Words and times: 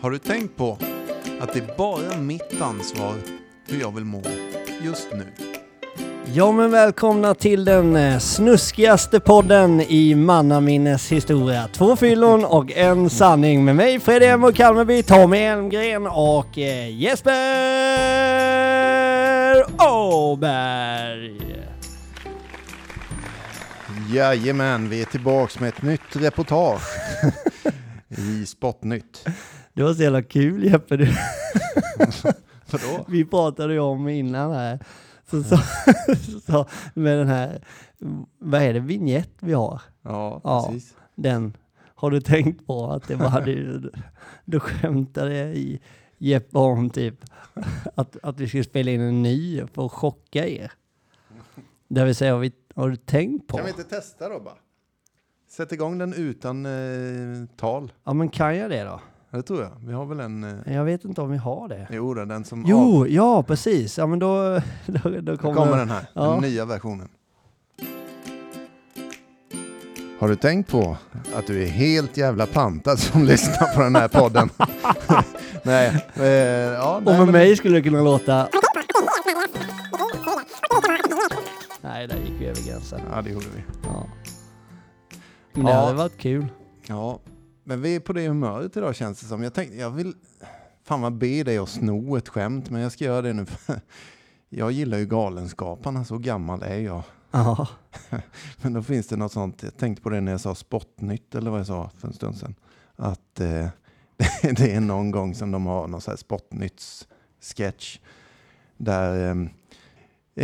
Har 0.00 0.10
du 0.10 0.18
tänkt 0.18 0.56
på 0.56 0.78
att 1.40 1.52
det 1.52 1.58
är 1.58 1.76
bara 1.76 2.16
mitt 2.16 2.60
ansvar 2.60 3.14
hur 3.68 3.80
jag 3.80 3.94
vill 3.94 4.04
må 4.04 4.22
just 4.82 5.08
nu? 5.12 5.26
Ja 6.34 6.52
men 6.52 6.70
välkomna 6.70 7.34
till 7.34 7.64
den 7.64 7.96
eh, 7.96 8.18
snuskigaste 8.18 9.20
podden 9.20 9.80
i 9.80 10.14
mannaminnes 10.14 11.12
historia. 11.12 11.68
Två 11.72 11.96
fyllon 11.96 12.44
och 12.44 12.72
en 12.72 13.10
sanning 13.10 13.64
med 13.64 13.76
mig 13.76 14.00
Fredrik 14.00 14.28
M 14.28 14.44
och 14.44 14.54
Kalmarby, 14.54 15.02
Tommy 15.02 15.38
Elmgren 15.38 16.06
och 16.06 16.58
eh, 16.58 17.00
Jesper 17.00 17.34
Åberg. 19.92 21.40
Jajamän, 24.12 24.88
vi 24.88 25.00
är 25.00 25.06
tillbaks 25.06 25.60
med 25.60 25.68
ett 25.68 25.82
nytt 25.82 26.16
reportage 26.16 26.82
i 28.08 28.46
Sportnytt. 28.46 29.24
Det 29.72 29.82
var 29.82 29.94
så 29.94 30.02
jävla 30.02 30.22
kul 30.22 30.64
Jeppe. 30.64 30.96
Du. 30.96 31.06
Vadå? 32.70 33.04
Vi 33.08 33.24
pratade 33.24 33.72
ju 33.72 33.80
om 33.80 34.08
innan 34.08 34.52
här. 34.52 34.78
Så, 35.30 35.42
så, 35.44 35.56
så, 36.46 36.66
med 36.94 37.18
den 37.18 37.28
här, 37.28 37.64
vad 38.38 38.62
är 38.62 38.72
det, 38.74 38.80
vignett 38.80 39.30
vi 39.40 39.52
har? 39.52 39.82
Ja, 40.02 40.40
Ja. 40.44 40.66
precis. 40.72 40.94
Den, 41.14 41.56
har 41.94 42.10
du 42.10 42.20
tänkt 42.20 42.66
på 42.66 42.90
att 42.90 43.08
det 43.08 43.16
var 43.16 43.40
du, 43.40 43.90
du 44.44 44.60
skämtade 44.60 45.34
i 45.38 45.80
Jeppe 46.18 46.58
om 46.58 46.90
typ 46.90 47.24
att, 47.94 48.16
att 48.22 48.40
vi 48.40 48.48
skulle 48.48 48.64
spela 48.64 48.90
in 48.90 49.00
en 49.00 49.22
ny 49.22 49.66
för 49.72 49.86
att 49.86 49.92
chocka 49.92 50.46
er. 50.46 50.72
Det 51.88 52.04
vill 52.04 52.14
säga, 52.14 52.32
har, 52.32 52.40
vi, 52.40 52.52
har 52.74 52.88
du 52.88 52.96
tänkt 52.96 53.46
på? 53.46 53.56
Kan 53.56 53.66
vi 53.66 53.70
inte 53.70 53.84
testa 53.84 54.28
då 54.28 54.40
bara? 54.40 54.54
Sätt 55.48 55.72
igång 55.72 55.98
den 55.98 56.12
utan 56.14 56.66
eh, 56.66 57.46
tal. 57.56 57.92
Ja 58.04 58.12
men 58.12 58.28
kan 58.28 58.56
jag 58.56 58.70
det 58.70 58.84
då? 58.84 59.00
Det 59.30 59.42
tror 59.42 59.62
jag. 59.62 59.70
Vi 59.86 59.92
har 59.92 60.06
väl 60.06 60.20
en... 60.20 60.44
Eh, 60.66 60.74
Jag 60.74 60.84
vet 60.84 61.04
inte 61.04 61.20
om 61.20 61.30
vi 61.30 61.36
har 61.36 61.68
det. 61.68 61.88
jo, 61.90 62.14
då, 62.14 62.24
den 62.24 62.44
som... 62.44 62.64
Jo, 62.66 63.06
ja 63.06 63.42
precis. 63.42 63.98
Ja 63.98 64.06
men 64.06 64.18
då, 64.18 64.60
då, 64.86 64.98
då 65.10 65.20
Då 65.20 65.36
kommer, 65.36 65.54
kommer 65.54 65.76
den 65.76 65.90
här, 65.90 66.06
Ja. 66.12 66.22
den 66.30 66.40
nya 66.40 66.64
versionen. 66.64 67.08
Har 70.18 70.28
du 70.28 70.36
tänkt 70.36 70.70
på 70.70 70.96
att 71.34 71.46
du 71.46 71.62
är 71.62 71.66
helt 71.66 72.16
jävla 72.16 72.46
pantad 72.46 72.98
som 72.98 73.24
lyssnar 73.24 73.74
på 73.74 73.80
den 73.82 73.96
här 73.96 74.08
podden? 74.08 74.48
nej, 75.62 76.06
eh, 76.14 76.24
ja, 76.26 76.96
Och 76.96 77.02
nej, 77.04 77.14
med 77.18 77.24
men- 77.26 77.32
mig 77.32 77.56
skulle 77.56 77.76
det 77.76 77.82
kunna 77.82 78.02
låta... 78.02 78.48
Nej, 81.82 82.06
där 82.06 82.16
gick 82.16 82.40
vi 82.40 82.46
över 82.46 82.62
gränsen. 82.68 83.00
Ja, 83.12 83.22
det 83.22 83.30
gjorde 83.30 83.46
vi. 83.56 83.62
Ja. 83.84 84.06
Men 85.52 85.64
det 85.64 85.70
Ja. 85.72 85.80
hade 85.80 85.94
varit 85.98 86.18
kul. 86.18 86.46
Ja, 86.86 87.18
men 87.70 87.82
vi 87.82 87.94
är 87.94 88.00
på 88.00 88.12
det 88.12 88.28
humöret 88.28 88.76
idag 88.76 88.96
känns 88.96 89.20
det 89.20 89.26
som. 89.26 89.42
Jag 89.42 89.54
tänkte, 89.54 89.76
jag 89.76 89.90
vill 89.90 90.14
fan 90.84 91.00
vad 91.00 91.12
be 91.12 91.42
dig 91.42 91.58
att 91.58 91.68
sno 91.68 92.16
ett 92.16 92.28
skämt, 92.28 92.70
men 92.70 92.82
jag 92.82 92.92
ska 92.92 93.04
göra 93.04 93.22
det 93.22 93.32
nu. 93.32 93.46
Jag 94.48 94.72
gillar 94.72 94.98
ju 94.98 95.06
Galenskaparna, 95.06 96.04
så 96.04 96.18
gammal 96.18 96.62
är 96.62 96.78
jag. 96.78 97.02
Ja. 97.30 97.68
Men 98.62 98.72
då 98.72 98.82
finns 98.82 99.06
det 99.06 99.16
något 99.16 99.32
sånt, 99.32 99.62
jag 99.62 99.76
tänkte 99.76 100.02
på 100.02 100.10
det 100.10 100.20
när 100.20 100.32
jag 100.32 100.40
sa 100.40 100.54
Sportnytt 100.54 101.34
eller 101.34 101.50
vad 101.50 101.60
jag 101.60 101.66
sa 101.66 101.90
för 101.98 102.08
en 102.08 102.14
stund 102.14 102.36
sedan. 102.36 102.54
Att 102.96 103.40
eh, 103.40 103.66
det 104.42 104.74
är 104.74 104.80
någon 104.80 105.10
gång 105.10 105.34
som 105.34 105.50
de 105.50 105.66
har 105.66 105.88
någon 105.88 106.00
sån 106.00 106.12
här 106.12 106.16
Sportnytts 106.16 107.08
sketch. 107.40 107.98
Där, 108.76 109.30
eh, 109.30 109.46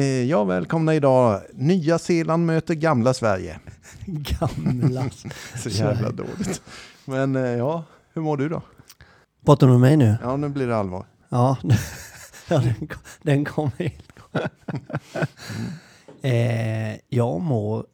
eh, 0.01 0.23
ja 0.25 0.45
välkomna 0.45 0.95
idag, 0.95 1.41
Nya 1.53 1.99
Zeeland 1.99 2.47
möter 2.47 2.75
gamla 2.75 3.15
Sverige. 3.15 3.61
Gamla. 4.07 5.11
Så 5.57 5.69
jävla 5.69 6.11
dåligt. 6.11 6.63
Men 7.07 7.37
eh, 7.37 7.43
ja, 7.43 7.85
hur 8.15 8.23
mår 8.23 8.37
du 8.37 8.49
då? 8.49 8.63
Pratar 9.45 9.67
du 9.67 9.73
med 9.73 9.81
mig 9.81 9.97
nu? 9.97 10.17
Ja, 10.23 10.37
nu 10.37 10.49
blir 10.49 10.67
det 10.67 10.77
allvar. 10.77 11.07
Ja. 11.29 11.57
ja 12.49 12.59
den, 12.59 12.89
den 13.23 13.45
kom 13.45 13.71
helt. 13.79 14.13
eh, 16.23 16.97
jag 17.09 17.41
mår... 17.41 17.87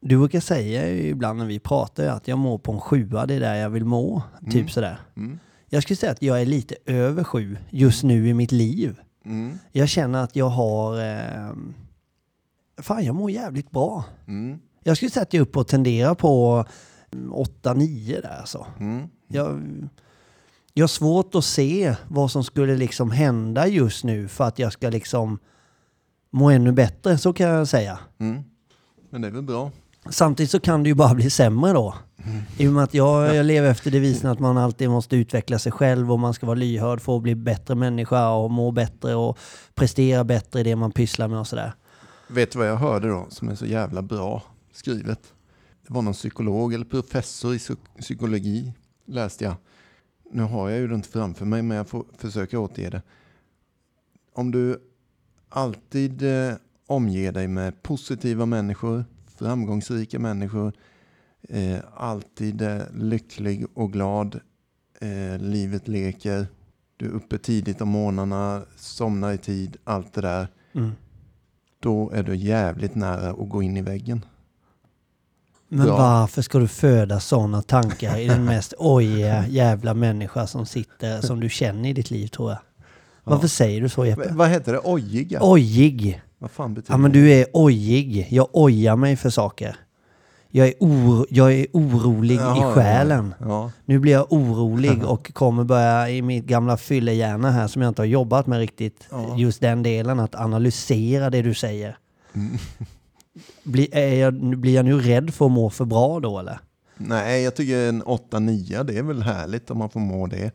Du 0.00 0.18
brukar 0.18 0.40
säga 0.40 0.90
ibland 0.90 1.38
när 1.38 1.46
vi 1.46 1.58
pratar 1.58 2.06
att 2.06 2.28
jag 2.28 2.38
mår 2.38 2.58
på 2.58 2.72
en 2.72 2.80
sjua, 2.80 3.26
det 3.26 3.34
är 3.34 3.40
där 3.40 3.54
jag 3.54 3.70
vill 3.70 3.84
må. 3.84 4.22
Mm. 4.40 4.52
Typ 4.52 4.70
sådär. 4.70 5.00
Mm. 5.16 5.38
Jag 5.68 5.82
skulle 5.82 5.96
säga 5.96 6.12
att 6.12 6.22
jag 6.22 6.40
är 6.40 6.46
lite 6.46 6.74
över 6.86 7.24
sju 7.24 7.56
just 7.70 8.02
nu 8.02 8.28
i 8.28 8.34
mitt 8.34 8.52
liv. 8.52 9.00
Mm. 9.24 9.58
Jag 9.72 9.88
känner 9.88 10.24
att 10.24 10.36
jag 10.36 10.48
har... 10.48 11.00
Eh, 11.00 11.52
fan, 12.78 13.04
jag 13.04 13.14
mår 13.14 13.30
jävligt 13.30 13.70
bra. 13.70 14.04
Mm. 14.26 14.58
Jag 14.84 14.96
skulle 14.96 15.10
säga 15.10 15.22
att 15.22 15.34
jag 15.34 15.40
är 15.40 15.42
uppe 15.42 15.58
och 15.58 15.68
tenderar 15.68 16.14
på 16.14 16.64
8-9 17.10 18.22
där 18.22 18.36
alltså. 18.40 18.66
Mm. 18.80 19.08
Jag, 19.28 19.62
jag 20.74 20.82
har 20.82 20.88
svårt 20.88 21.34
att 21.34 21.44
se 21.44 21.94
vad 22.08 22.30
som 22.30 22.44
skulle 22.44 22.76
liksom 22.76 23.10
hända 23.10 23.66
just 23.66 24.04
nu 24.04 24.28
för 24.28 24.44
att 24.44 24.58
jag 24.58 24.72
ska 24.72 24.90
liksom 24.90 25.38
må 26.30 26.50
ännu 26.50 26.72
bättre, 26.72 27.18
så 27.18 27.32
kan 27.32 27.48
jag 27.48 27.68
säga. 27.68 27.98
Mm. 28.18 28.42
Men 29.10 29.22
det 29.22 29.28
är 29.28 29.32
väl 29.32 29.42
bra. 29.42 29.70
Samtidigt 30.10 30.50
så 30.50 30.60
kan 30.60 30.82
det 30.82 30.88
ju 30.88 30.94
bara 30.94 31.14
bli 31.14 31.30
sämre 31.30 31.72
då. 31.72 31.94
I 32.58 32.68
och 32.68 32.72
med 32.72 32.84
att 32.84 32.94
jag, 32.94 33.34
jag 33.36 33.46
lever 33.46 33.70
efter 33.70 33.90
devisen 33.90 34.30
att 34.30 34.38
man 34.38 34.58
alltid 34.58 34.90
måste 34.90 35.16
utveckla 35.16 35.58
sig 35.58 35.72
själv 35.72 36.12
och 36.12 36.18
man 36.18 36.34
ska 36.34 36.46
vara 36.46 36.54
lyhörd 36.54 37.00
för 37.00 37.16
att 37.16 37.22
bli 37.22 37.34
bättre 37.34 37.74
människa 37.74 38.30
och 38.30 38.50
må 38.50 38.70
bättre 38.70 39.14
och 39.14 39.38
prestera 39.74 40.24
bättre 40.24 40.60
i 40.60 40.62
det 40.62 40.76
man 40.76 40.92
pysslar 40.92 41.28
med 41.28 41.38
och 41.38 41.46
sådär. 41.46 41.72
Vet 42.28 42.52
du 42.52 42.58
vad 42.58 42.68
jag 42.68 42.76
hörde 42.76 43.08
då 43.08 43.26
som 43.28 43.48
är 43.48 43.54
så 43.54 43.66
jävla 43.66 44.02
bra 44.02 44.42
skrivet? 44.72 45.20
Det 45.90 45.94
var 45.94 46.02
någon 46.02 46.12
psykolog 46.14 46.74
eller 46.74 46.84
professor 46.84 47.54
i 47.54 47.58
psy- 47.58 47.76
psykologi 47.98 48.72
läste 49.04 49.44
jag. 49.44 49.54
Nu 50.32 50.42
har 50.42 50.68
jag 50.68 50.78
ju 50.78 50.88
det 50.88 50.94
inte 50.94 51.08
framför 51.08 51.44
mig 51.46 51.62
men 51.62 51.76
jag 51.76 51.88
får 51.88 52.04
försöka 52.16 52.58
återge 52.58 52.90
det. 52.90 53.02
Om 54.32 54.50
du 54.50 54.80
alltid 55.48 56.22
eh, 56.22 56.54
omger 56.86 57.32
dig 57.32 57.48
med 57.48 57.82
positiva 57.82 58.46
människor, 58.46 59.04
framgångsrika 59.26 60.18
människor, 60.18 60.72
eh, 61.48 61.78
alltid 61.94 62.62
eh, 62.62 62.80
lycklig 62.94 63.66
och 63.74 63.92
glad, 63.92 64.40
eh, 65.00 65.38
livet 65.38 65.88
leker, 65.88 66.46
du 66.96 67.06
är 67.06 67.10
uppe 67.10 67.38
tidigt 67.38 67.80
om 67.80 67.88
morgnarna, 67.88 68.62
somnar 68.76 69.32
i 69.32 69.38
tid, 69.38 69.76
allt 69.84 70.12
det 70.12 70.20
där 70.20 70.48
Mm. 70.72 70.90
då 71.80 72.10
är 72.10 72.22
du 72.22 72.36
jävligt 72.36 72.94
nära 72.94 73.30
att 73.30 73.48
gå 73.48 73.62
in 73.62 73.76
i 73.76 73.82
väggen. 73.82 74.24
Men 75.72 75.86
Ja. 75.86 75.96
varför 75.96 76.42
ska 76.42 76.58
du 76.58 76.68
föda 76.68 77.20
sådana 77.20 77.62
tankar 77.62 78.18
i 78.18 78.26
den 78.28 78.44
mest 78.44 78.74
ojiga 78.78 79.46
jävla 79.48 79.94
människa 79.94 80.46
som 80.46 80.66
sitter, 80.66 81.20
som 81.20 81.40
du 81.40 81.48
känner 81.48 81.88
i 81.88 81.92
ditt 81.92 82.10
liv 82.10 82.26
tror 82.26 82.50
jag? 82.50 82.58
Varför 83.24 83.48
säger 83.48 83.80
du 83.80 83.88
så 83.88 84.06
Jeppe? 84.06 84.28
vad 84.32 84.48
heter 84.48 84.72
det? 84.72 84.78
Ojiga? 84.78 85.38
Ojig. 85.42 86.22
Vad 86.38 86.50
fan 86.50 86.74
betyder 86.74 86.92
Ja 86.94 86.98
men 86.98 87.12
det? 87.12 87.18
du 87.20 87.32
är 87.32 87.46
ojig. 87.52 88.26
Jag 88.30 88.48
ojar 88.52 88.96
mig 88.96 89.16
för 89.16 89.30
saker. 89.30 89.76
Jag 90.52 90.66
är, 90.68 90.74
oro, 90.80 91.26
jag 91.30 91.52
är 91.52 91.66
orolig 91.72 92.36
Jaha, 92.36 92.70
i 92.70 92.74
själen. 92.74 93.34
Ja, 93.40 93.70
Nu 93.84 93.98
blir 93.98 94.12
jag 94.12 94.32
orolig 94.32 95.04
och 95.06 95.34
kommer 95.34 95.64
börja 95.64 96.10
i 96.10 96.22
mitt 96.22 96.44
gamla 96.44 96.76
fyllehjärna 96.76 97.50
här 97.50 97.66
som 97.68 97.82
jag 97.82 97.90
inte 97.90 98.02
har 98.02 98.06
jobbat 98.06 98.46
med 98.46 98.58
riktigt. 98.58 99.06
Ja. 99.10 99.36
Just 99.38 99.60
den 99.60 99.82
delen, 99.82 100.20
att 100.20 100.34
analysera 100.34 101.30
det 101.30 101.42
du 101.42 101.54
säger. 101.54 101.96
Mm. 102.34 102.58
Blir, 103.62 103.94
är 103.94 104.14
jag, 104.14 104.34
blir 104.58 104.74
jag 104.74 104.84
nu 104.84 105.00
rädd 105.00 105.34
för 105.34 105.46
att 105.46 105.52
må 105.52 105.70
för 105.70 105.84
bra 105.84 106.20
då 106.20 106.38
eller? 106.38 106.58
Nej, 106.96 107.42
jag 107.42 107.54
tycker 107.56 107.88
en 107.88 108.02
8-9, 108.02 108.84
det 108.84 108.98
är 108.98 109.02
väl 109.02 109.22
härligt 109.22 109.70
om 109.70 109.78
man 109.78 109.90
får 109.90 110.00
må 110.00 110.26
det. 110.26 110.50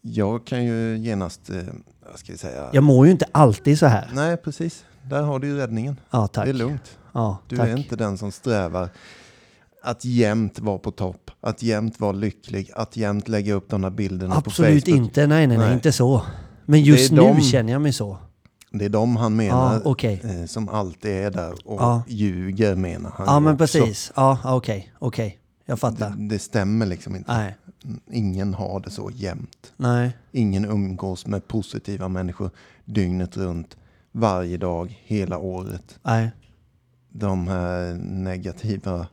Jag 0.00 0.46
kan 0.46 0.64
ju 0.64 0.96
genast, 0.98 1.50
eh, 1.50 1.56
vad 2.10 2.18
ska 2.18 2.32
jag 2.32 2.38
säga? 2.40 2.68
Jag 2.72 2.84
mår 2.84 3.06
ju 3.06 3.12
inte 3.12 3.26
alltid 3.32 3.78
så 3.78 3.86
här. 3.86 4.10
Nej, 4.14 4.36
precis. 4.36 4.84
Där 5.10 5.22
har 5.22 5.38
du 5.38 5.46
ju 5.46 5.56
räddningen. 5.56 6.00
Ja, 6.10 6.26
tack. 6.26 6.44
Det 6.44 6.50
är 6.50 6.54
lugnt. 6.54 6.98
Ja, 7.12 7.38
Du 7.48 7.56
tack. 7.56 7.68
är 7.68 7.76
inte 7.76 7.96
den 7.96 8.18
som 8.18 8.32
strävar 8.32 8.88
att 9.82 10.04
jämt 10.04 10.58
vara 10.58 10.78
på 10.78 10.90
topp, 10.90 11.30
att 11.40 11.62
jämt 11.62 12.00
vara 12.00 12.12
lycklig, 12.12 12.70
att 12.74 12.96
jämt 12.96 13.28
lägga 13.28 13.54
upp 13.54 13.68
de 13.70 13.82
där 13.82 13.90
bilderna 13.90 14.34
på 14.34 14.38
Absolut 14.50 14.84
Facebook. 14.84 14.96
inte. 14.98 15.26
Nej, 15.26 15.46
nej, 15.46 15.56
nej, 15.58 15.66
Nej. 15.66 15.74
inte 15.74 15.92
så. 15.92 16.22
Men 16.64 16.82
just 16.82 17.12
nu 17.12 17.16
de- 17.20 17.40
känner 17.40 17.72
jag 17.72 17.82
mig 17.82 17.92
så. 17.92 18.18
Det 18.78 18.84
är 18.84 18.88
de 18.88 19.16
han 19.16 19.36
menar 19.36 19.74
Ja, 19.74 19.80
okej. 19.84 20.20
eh, 20.24 20.46
som 20.46 20.68
alltid 20.68 21.10
är 21.12 21.30
där 21.30 21.52
och 21.68 21.80
Ja. 21.80 22.02
ljuger 22.08 22.74
menar 22.74 23.10
han. 23.16 23.26
Ja, 23.26 23.40
men 23.40 23.56
precis. 23.58 24.12
Ja, 24.16 24.38
okej, 24.44 24.92
okej. 24.98 25.38
Jag 25.66 25.78
fattar. 25.78 26.10
Det, 26.10 26.28
det 26.28 26.38
stämmer 26.38 26.86
liksom 26.86 27.16
inte. 27.16 27.32
Nej, 27.32 27.56
Ingen 28.10 28.54
har 28.54 28.80
det 28.80 28.90
så 28.90 29.10
jämt. 29.14 29.72
nej. 29.76 30.16
Ingen 30.32 30.64
umgås 30.64 31.26
med 31.26 31.48
positiva 31.48 32.08
människor 32.08 32.50
dygnet 32.84 33.36
runt, 33.36 33.76
varje 34.12 34.56
dag, 34.56 35.00
hela 35.04 35.38
året. 35.38 35.98
Nej. 36.02 36.30
De 37.10 37.48
här 37.48 37.94
negativa 38.04 39.06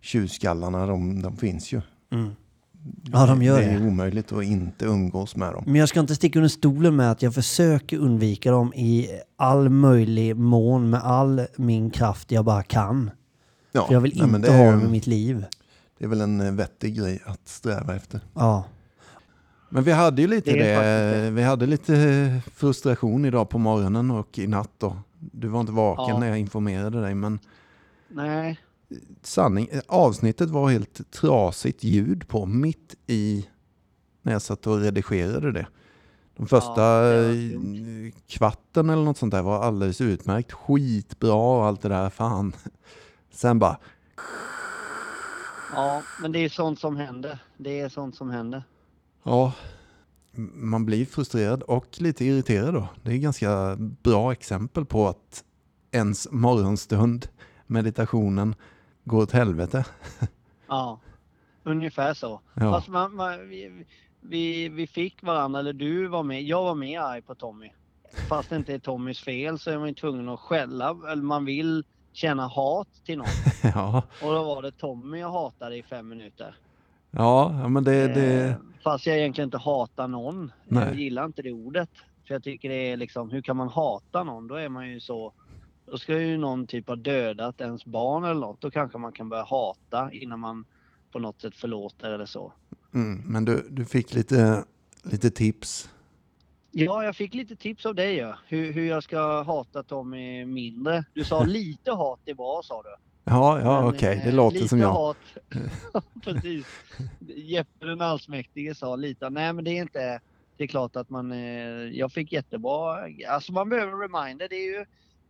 tjurskallarna, 0.00 0.86
de, 0.86 1.22
de 1.22 1.36
finns 1.36 1.72
ju. 1.72 1.80
Mm. 2.12 2.30
Ja, 3.12 3.26
de 3.26 3.42
gör 3.42 3.58
det. 3.58 3.64
är 3.64 3.80
det. 3.80 3.86
omöjligt 3.86 4.32
att 4.32 4.44
inte 4.44 4.84
umgås 4.84 5.36
med 5.36 5.52
dem. 5.52 5.64
Men 5.66 5.74
jag 5.74 5.88
ska 5.88 6.00
inte 6.00 6.14
sticka 6.14 6.38
under 6.38 6.48
stolen 6.48 6.96
med 6.96 7.10
att 7.10 7.22
jag 7.22 7.34
försöker 7.34 7.98
undvika 7.98 8.50
dem 8.50 8.74
i 8.74 9.08
all 9.36 9.68
möjlig 9.68 10.36
mån 10.36 10.90
med 10.90 11.00
all 11.04 11.46
min 11.56 11.90
kraft 11.90 12.32
jag 12.32 12.44
bara 12.44 12.62
kan. 12.62 13.10
Ja, 13.72 13.86
För 13.86 13.92
jag 13.94 14.00
vill 14.00 14.12
nej, 14.18 14.26
men 14.26 14.36
inte 14.36 14.50
det 14.52 14.56
ha 14.56 14.64
är, 14.64 14.72
dem 14.72 14.82
i 14.84 14.88
mitt 14.88 15.06
liv. 15.06 15.44
Det 15.98 16.04
är 16.04 16.08
väl 16.08 16.20
en 16.20 16.40
eh, 16.40 16.52
vettig 16.52 16.96
grej 16.98 17.22
att 17.26 17.48
sträva 17.48 17.96
efter. 17.96 18.20
Ja. 18.34 18.64
Men 19.68 19.84
vi 19.84 19.92
hade 19.92 20.22
ju 20.22 20.28
lite 20.28 20.50
Det 20.52 20.58
det, 20.58 20.70
är 20.70 21.12
faktiskt 21.14 21.32
vi 21.32 21.42
hade 21.42 21.66
lite 21.66 22.40
frustration 22.54 23.24
idag 23.24 23.48
på 23.48 23.58
morgonen 23.58 24.10
och 24.10 24.38
i 24.38 24.46
natt 24.46 24.70
då. 24.78 24.96
Du 25.18 25.48
var 25.48 25.60
inte 25.60 25.72
vaken 25.72 26.04
Ja. 26.14 26.18
när 26.20 26.26
jag 26.28 26.38
informerade 26.38 27.00
dig 27.00 27.14
men 27.14 27.38
Nej, 28.08 28.58
sanning, 29.22 29.68
eh, 29.72 29.80
avsnittet 29.88 30.50
var 30.50 30.70
helt 30.70 31.10
trasigt 31.10 31.84
ljud 31.84 32.28
på 32.28 32.46
mitt 32.46 32.94
i 33.06 33.48
när 34.22 34.32
jag 34.32 34.42
satt 34.42 34.66
och 34.66 34.80
redigerade 34.80 35.52
det. 35.52 35.66
De 36.36 36.46
första 36.46 36.82
Ja, 36.82 37.34
eh, 37.34 38.12
kvarten 38.28 38.90
eller 38.90 39.04
något 39.04 39.18
sånt 39.18 39.32
där 39.32 39.42
var 39.42 39.62
alldeles 39.62 40.00
utmärkt. 40.00 40.52
Skitbra 40.52 41.34
och 41.34 41.64
allt 41.66 41.82
det 41.82 41.88
där. 41.88 42.10
Fan. 42.10 42.52
Sen 43.32 43.58
bara, 43.58 43.78
ja, 45.74 46.02
men 46.22 46.32
det 46.32 46.38
är 46.38 46.48
sånt 46.48 46.80
som 46.80 46.96
händer. 46.96 47.38
Det 47.56 47.80
är 47.80 47.88
sånt 47.88 48.16
som 48.16 48.30
händer. 48.30 48.62
ja. 49.22 49.52
Man 50.54 50.84
blir 50.84 51.06
frustrerad 51.06 51.62
och 51.62 51.86
lite 52.00 52.24
irriterad 52.24 52.74
då. 52.74 52.88
Det 53.02 53.12
är 53.12 53.16
ganska 53.16 53.76
bra 53.78 54.32
exempel 54.32 54.84
på 54.84 55.08
att 55.08 55.44
ens 55.90 56.28
morgonstund, 56.30 57.28
meditationen, 57.66 58.54
går 59.04 59.22
åt 59.22 59.32
helvete. 59.32 59.84
Ja, 60.68 60.98
ungefär 61.62 62.14
så. 62.14 62.40
Ja. 62.54 62.72
Fast 62.72 62.88
man, 62.88 63.14
man, 63.14 63.48
vi, 63.48 63.84
vi, 64.20 64.68
vi 64.68 64.86
fick 64.86 65.22
varandra, 65.22 65.60
eller 65.60 65.72
du 65.72 66.06
var 66.06 66.22
med, 66.22 66.42
jag 66.42 66.62
var 66.62 66.74
mer 66.74 67.00
arg 67.00 67.22
på 67.22 67.34
Tommy. 67.34 67.70
Fast 68.28 68.50
det 68.50 68.56
inte 68.56 68.74
är 68.74 68.78
Tommys 68.78 69.20
fel 69.20 69.58
så 69.58 69.70
är 69.70 69.78
man 69.78 69.88
ju 69.88 69.94
tvungen 69.94 70.28
att 70.28 70.40
skälla, 70.40 70.96
eller 71.10 71.22
man 71.22 71.44
vill 71.44 71.84
känna 72.12 72.46
hat 72.46 72.88
till 73.04 73.18
någon. 73.18 73.26
Ja, 73.74 74.02
Och 74.22 74.32
då 74.34 74.44
var 74.44 74.62
det 74.62 74.70
Tommy 74.70 75.18
jag 75.18 75.30
hatade 75.32 75.76
i 75.76 75.82
fem 75.82 76.08
minuter. 76.08 76.56
ja 77.10 77.54
ja, 77.60 77.68
men 77.68 77.84
det, 77.84 78.14
det, 78.14 78.44
Eh, 78.48 78.54
Fast 78.84 79.06
jag 79.06 79.18
egentligen 79.18 79.46
inte 79.46 79.58
hatar 79.58 80.08
någon. 80.08 80.52
Nej. 80.68 80.84
Jag 80.84 80.94
gillar 80.94 81.24
inte 81.24 81.42
det 81.42 81.52
ordet. 81.52 81.90
För 82.26 82.34
jag 82.34 82.42
tycker 82.42 82.68
det 82.68 82.92
är 82.92 82.96
liksom, 82.96 83.30
hur 83.30 83.42
kan 83.42 83.56
man 83.56 83.68
hata 83.68 84.24
någon? 84.24 84.48
Då 84.48 84.54
är 84.54 84.68
man 84.68 84.88
ju 84.90 85.00
så... 85.00 85.32
Då 85.86 85.98
ska 85.98 86.20
ju 86.20 86.38
någon 86.38 86.66
typ 86.66 86.88
ha 86.88 86.96
dödat 86.96 87.60
ens 87.60 87.84
barn 87.84 88.24
eller 88.24 88.40
något. 88.40 88.60
Då 88.60 88.70
kanske 88.70 88.98
man 88.98 89.12
kan 89.12 89.28
börja 89.28 89.44
hata 89.44 90.12
innan 90.12 90.40
man 90.40 90.64
på 91.12 91.18
något 91.18 91.40
sätt 91.40 91.56
förlåter 91.56 92.10
eller 92.10 92.26
så. 92.26 92.52
Mm, 92.94 93.22
men 93.26 93.44
du, 93.44 93.66
du 93.70 93.84
fick 93.84 94.14
lite, 94.14 94.64
lite 95.02 95.30
tips. 95.30 95.88
Ja, 96.70 97.04
jag 97.04 97.16
fick 97.16 97.34
lite 97.34 97.56
tips 97.56 97.86
av 97.86 97.94
dig 97.94 98.16
ja. 98.16 98.38
hur, 98.46 98.72
hur 98.72 98.84
jag 98.84 99.02
ska 99.02 99.42
hata 99.42 99.82
Tommy 99.82 100.44
mindre. 100.44 101.04
Du 101.14 101.24
sa 101.24 101.44
lite 101.44 101.90
hat 101.90 102.20
är 102.24 102.34
bra 102.34 102.60
sa 102.64 102.82
du. 102.82 102.94
Ja, 103.24 103.60
ja 103.60 103.88
okej, 103.88 104.20
det 104.24 104.28
eh, 104.28 104.34
låter 104.34 104.56
lite 104.56 104.68
som 104.68 104.78
jag. 104.78 104.92
Hat. 104.92 105.16
Precis. 106.22 106.66
Jeppe 107.36 107.86
den 107.86 108.00
allsmäktige 108.00 108.74
sa 108.74 108.96
lite. 108.96 109.30
Nej 109.30 109.52
men 109.52 109.64
det 109.64 109.70
är 109.70 109.82
inte. 109.82 110.20
Det 110.56 110.64
är 110.64 110.68
klart 110.68 110.96
att 110.96 111.10
man. 111.10 111.32
Eh, 111.32 111.38
jag 111.98 112.12
fick 112.12 112.32
jättebra. 112.32 112.98
Alltså 113.28 113.52
man 113.52 113.68
behöver 113.68 113.92
reminder. 113.92 114.48
Det 114.48 114.56
är 114.56 114.78
ju. 114.78 114.84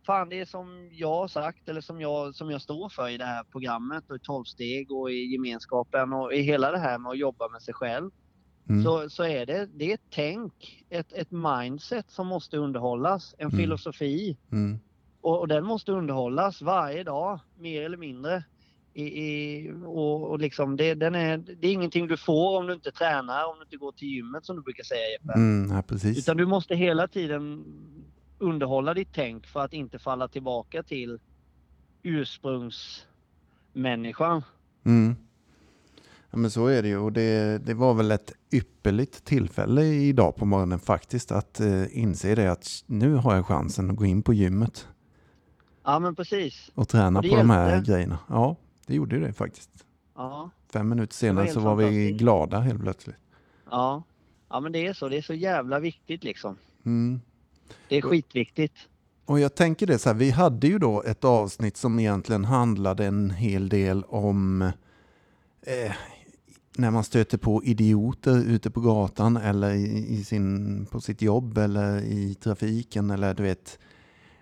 Fan 0.05 0.29
det 0.29 0.39
är 0.39 0.45
som 0.45 0.89
jag 0.91 1.09
har 1.15 1.27
sagt 1.27 1.69
eller 1.69 1.81
som 1.81 2.01
jag, 2.01 2.35
som 2.35 2.51
jag 2.51 2.61
står 2.61 2.89
för 2.89 3.09
i 3.09 3.17
det 3.17 3.25
här 3.25 3.43
programmet 3.43 4.09
och 4.09 4.15
i 4.15 4.19
12 4.19 4.43
steg 4.43 4.91
och 4.91 5.11
i 5.11 5.25
gemenskapen 5.33 6.13
och 6.13 6.33
i 6.33 6.41
hela 6.41 6.71
det 6.71 6.77
här 6.79 6.97
med 6.97 7.09
att 7.09 7.17
jobba 7.17 7.49
med 7.49 7.61
sig 7.61 7.73
själv. 7.73 8.11
Mm. 8.69 8.83
Så, 8.83 9.09
så 9.09 9.23
är 9.23 9.45
det, 9.45 9.69
det 9.73 9.89
är 9.91 9.93
ett 9.93 10.09
tänk, 10.09 10.85
ett, 10.89 11.13
ett 11.13 11.31
mindset 11.31 12.09
som 12.11 12.27
måste 12.27 12.57
underhållas, 12.57 13.35
en 13.37 13.47
Mm. 13.47 13.57
filosofi. 13.59 14.37
Mm. 14.51 14.79
Och, 15.21 15.39
och 15.39 15.47
den 15.47 15.65
måste 15.65 15.91
underhållas 15.91 16.61
varje 16.61 17.03
dag, 17.03 17.39
mer 17.59 17.81
eller 17.81 17.97
mindre. 17.97 18.43
I, 18.93 19.03
i, 19.03 19.71
och, 19.85 20.29
och 20.31 20.39
liksom 20.39 20.77
det, 20.77 20.93
den 20.93 21.15
är, 21.15 21.37
det 21.37 21.67
är 21.67 21.71
ingenting 21.71 22.07
du 22.07 22.17
får 22.17 22.57
om 22.57 22.67
du 22.67 22.73
inte 22.73 22.91
tränar, 22.91 23.45
om 23.49 23.55
du 23.59 23.63
inte 23.63 23.77
går 23.77 23.91
till 23.91 24.07
gymmet 24.07 24.45
som 24.45 24.55
du 24.55 24.61
brukar 24.61 24.83
säga 24.83 25.01
Jeppe. 25.11 25.33
Mm, 25.33 25.75
ja, 25.75 25.81
precis. 25.81 26.17
Utan 26.17 26.37
du 26.37 26.45
måste 26.45 26.75
hela 26.75 27.07
tiden 27.07 27.63
underhålla 28.37 28.93
ditt 28.93 29.09
tänk 29.13 29.47
för 29.47 29.59
att 29.59 29.73
inte 29.73 29.99
falla 29.99 30.27
tillbaka 30.27 30.83
till 30.83 31.19
ursprungsmänniskan. 32.03 34.41
Mm. 34.83 35.15
Ja, 36.31 36.37
men 36.37 36.51
så 36.51 36.67
är 36.67 36.81
det 36.81 36.87
ju 36.87 36.97
och 36.97 37.11
det, 37.13 37.57
det 37.65 37.73
var 37.73 37.93
väl 37.93 38.11
ett 38.11 38.33
ypperligt 38.51 39.25
tillfälle 39.25 39.83
idag 39.85 40.35
på 40.35 40.45
morgonen 40.45 40.79
faktiskt 40.79 41.31
att 41.31 41.59
eh, 41.59 41.97
inse 41.97 42.35
det 42.35 42.51
att 42.51 42.67
nu 42.85 43.13
har 43.13 43.35
jag 43.35 43.45
chansen 43.45 43.89
att 43.89 43.95
gå 43.95 44.05
in 44.05 44.21
på 44.21 44.33
gymmet 44.33 44.87
Ja 45.83 45.99
men 45.99 46.15
precis. 46.15 46.71
och 46.75 46.87
träna 46.89 47.19
Och 47.19 47.25
på 47.29 47.35
de 47.35 47.49
här 47.49 47.69
hjälpte. 47.71 47.91
grejerna. 47.91 48.19
Ja, 48.29 48.55
det 48.85 48.95
gjorde 48.95 49.19
det 49.19 49.33
faktiskt. 49.33 49.69
Ja, 50.15 50.49
Fem 50.73 50.89
minuter 50.89 51.13
var 51.13 51.15
senare 51.15 51.43
helt 51.43 51.53
så 51.53 51.59
var 51.59 51.75
vi 51.75 52.11
glada 52.11 52.59
helt 52.59 52.81
plötsligt. 52.81 53.15
ja. 53.71 54.03
Ja 54.49 54.59
men 54.59 54.71
det 54.71 54.87
är 54.87 54.93
så, 54.93 55.09
det 55.09 55.17
är 55.17 55.21
så 55.21 55.33
jävla 55.33 55.79
viktigt 55.79 56.23
liksom. 56.23 56.57
Mm. 56.85 57.21
Det 57.89 57.95
är 57.97 58.01
skitviktigt. 58.01 58.73
Och 59.25 59.39
jag 59.39 59.55
tänker 59.55 59.87
det 59.87 59.97
så 59.99 60.09
här, 60.09 60.15
vi 60.15 60.29
hade 60.31 60.67
ju 60.67 60.79
då 60.79 61.03
ett 61.03 61.23
avsnitt 61.23 61.77
som 61.77 61.99
egentligen 61.99 62.45
handlade 62.45 63.05
en 63.05 63.29
hel 63.31 63.69
del 63.69 64.03
om 64.03 64.61
eh, 65.61 65.91
när 66.77 66.91
man 66.91 67.03
stöter 67.03 67.37
på 67.37 67.63
idioter 67.63 68.43
ute 68.47 68.71
på 68.71 68.81
gatan 68.81 69.37
eller 69.37 69.73
i, 69.73 70.05
i 70.09 70.23
sin, 70.23 70.85
på 70.85 71.01
sitt 71.01 71.21
jobb 71.21 71.57
eller 71.57 72.01
i 72.01 72.35
trafiken 72.35 73.09
eller 73.11 73.33
du 73.33 73.43
vet 73.43 73.79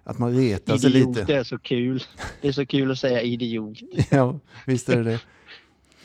att 0.03 0.19
man 0.19 0.35
retar 0.35 0.77
sig 0.77 0.89
Idiot, 0.89 1.07
lite. 1.15 1.25
det 1.33 1.35
är 1.39 1.43
så 1.43 1.57
kul. 1.59 2.03
Det 2.41 2.47
är 2.47 2.51
så 2.51 2.65
kul 2.65 2.91
att 2.91 2.99
säga 2.99 3.21
idiot. 3.21 3.77
Ja, 4.11 4.39
visst 4.67 4.89
är 4.89 4.97
det 4.97 5.03
det. 5.11 5.19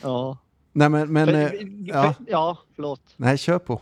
Ja. 0.01 0.37
Nej 0.73 0.89
men, 0.89 1.13
men 1.13 1.27
För- 1.27 1.33
eh, 1.35 1.67
ja. 1.85 2.13
för- 2.13 2.25
ja, 2.27 2.57
förlåt. 2.75 3.01
nej 3.17 3.37
kör 3.37 3.59
på. 3.59 3.81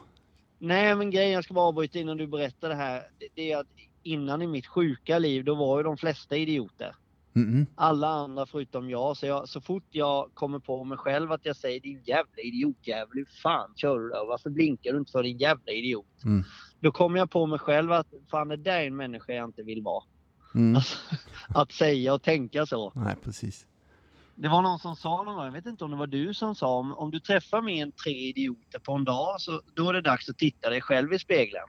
Nej, 0.59 0.95
men 0.95 1.11
grejen 1.11 1.31
jag 1.31 1.43
ska 1.43 1.53
bara 1.53 1.65
avbryta 1.65 1.99
innan 1.99 2.17
du 2.17 2.27
berättar 2.27 2.69
det 2.69 2.75
här. 2.75 3.03
det- 3.35 3.51
är 3.51 3.57
att 3.57 3.67
innan 4.03 4.41
i 4.41 4.47
mitt 4.47 4.67
sjuka 4.67 5.19
liv, 5.19 5.43
då 5.45 5.55
var 5.55 5.77
ju 5.77 5.83
de 5.83 5.97
flesta 5.97 6.35
idioter. 6.37 6.95
Mm-mm. 7.33 7.65
Alla 7.75 8.07
andra 8.07 8.45
förutom 8.45 8.89
jag. 8.89 9.17
Så, 9.17 9.25
jag, 9.25 9.49
så 9.49 9.61
fort 9.61 9.83
jag 9.89 10.29
kommer 10.33 10.59
på 10.59 10.83
mig 10.83 10.97
själv 10.97 11.31
att 11.31 11.45
jag 11.45 11.55
säger 11.55 11.79
din 11.79 12.01
jävla 12.05 12.41
idiotjävel, 12.43 13.09
hur 13.13 13.25
fan 13.43 13.73
kör 13.75 13.99
du 13.99 14.09
då? 14.09 14.25
Varför 14.29 14.49
blinkar 14.49 14.91
du 14.91 14.97
inte 14.99 15.11
för 15.11 15.23
din 15.23 15.37
jävla 15.37 15.71
idiot? 15.71 16.23
Mm. 16.25 16.43
Då 16.79 16.91
kommer 16.91 17.17
jag 17.19 17.31
på 17.31 17.45
mig 17.45 17.59
själv 17.59 17.91
att 17.91 18.07
fan 18.31 18.47
det 18.47 18.57
där 18.57 18.79
är 18.81 18.87
en 18.87 18.95
människa 18.95 19.33
jag 19.33 19.45
inte 19.45 19.63
vill 19.63 19.81
vara. 19.81 20.03
Mm. 20.55 20.75
Alltså, 20.75 20.97
att 21.55 21.71
säga 21.71 22.13
och 22.13 22.21
tänka 22.23 22.65
så. 22.65 22.91
Nej 22.95 23.15
precis. 23.23 23.65
Det 24.39 24.47
var 24.47 24.61
någon 24.61 24.79
som 24.79 24.95
sa 24.95 25.23
någon 25.23 25.35
gång, 25.35 25.45
jag 25.45 25.51
vet 25.51 25.65
inte 25.65 25.83
om 25.83 25.91
det 25.91 25.97
var 25.97 26.07
du 26.07 26.33
som 26.33 26.55
sa, 26.55 26.77
om, 26.77 26.93
om 26.93 27.11
du 27.11 27.19
träffar 27.19 27.61
mer 27.61 27.83
än 27.83 27.91
tre 27.91 28.11
idioter 28.29 28.79
på 28.79 28.93
en 28.93 29.03
dag 29.03 29.41
så 29.41 29.61
då 29.73 29.89
är 29.89 29.93
det 29.93 30.01
dags 30.01 30.29
att 30.29 30.37
titta 30.37 30.69
dig 30.69 30.81
själv 30.81 31.13
i 31.13 31.19
spegeln. 31.19 31.63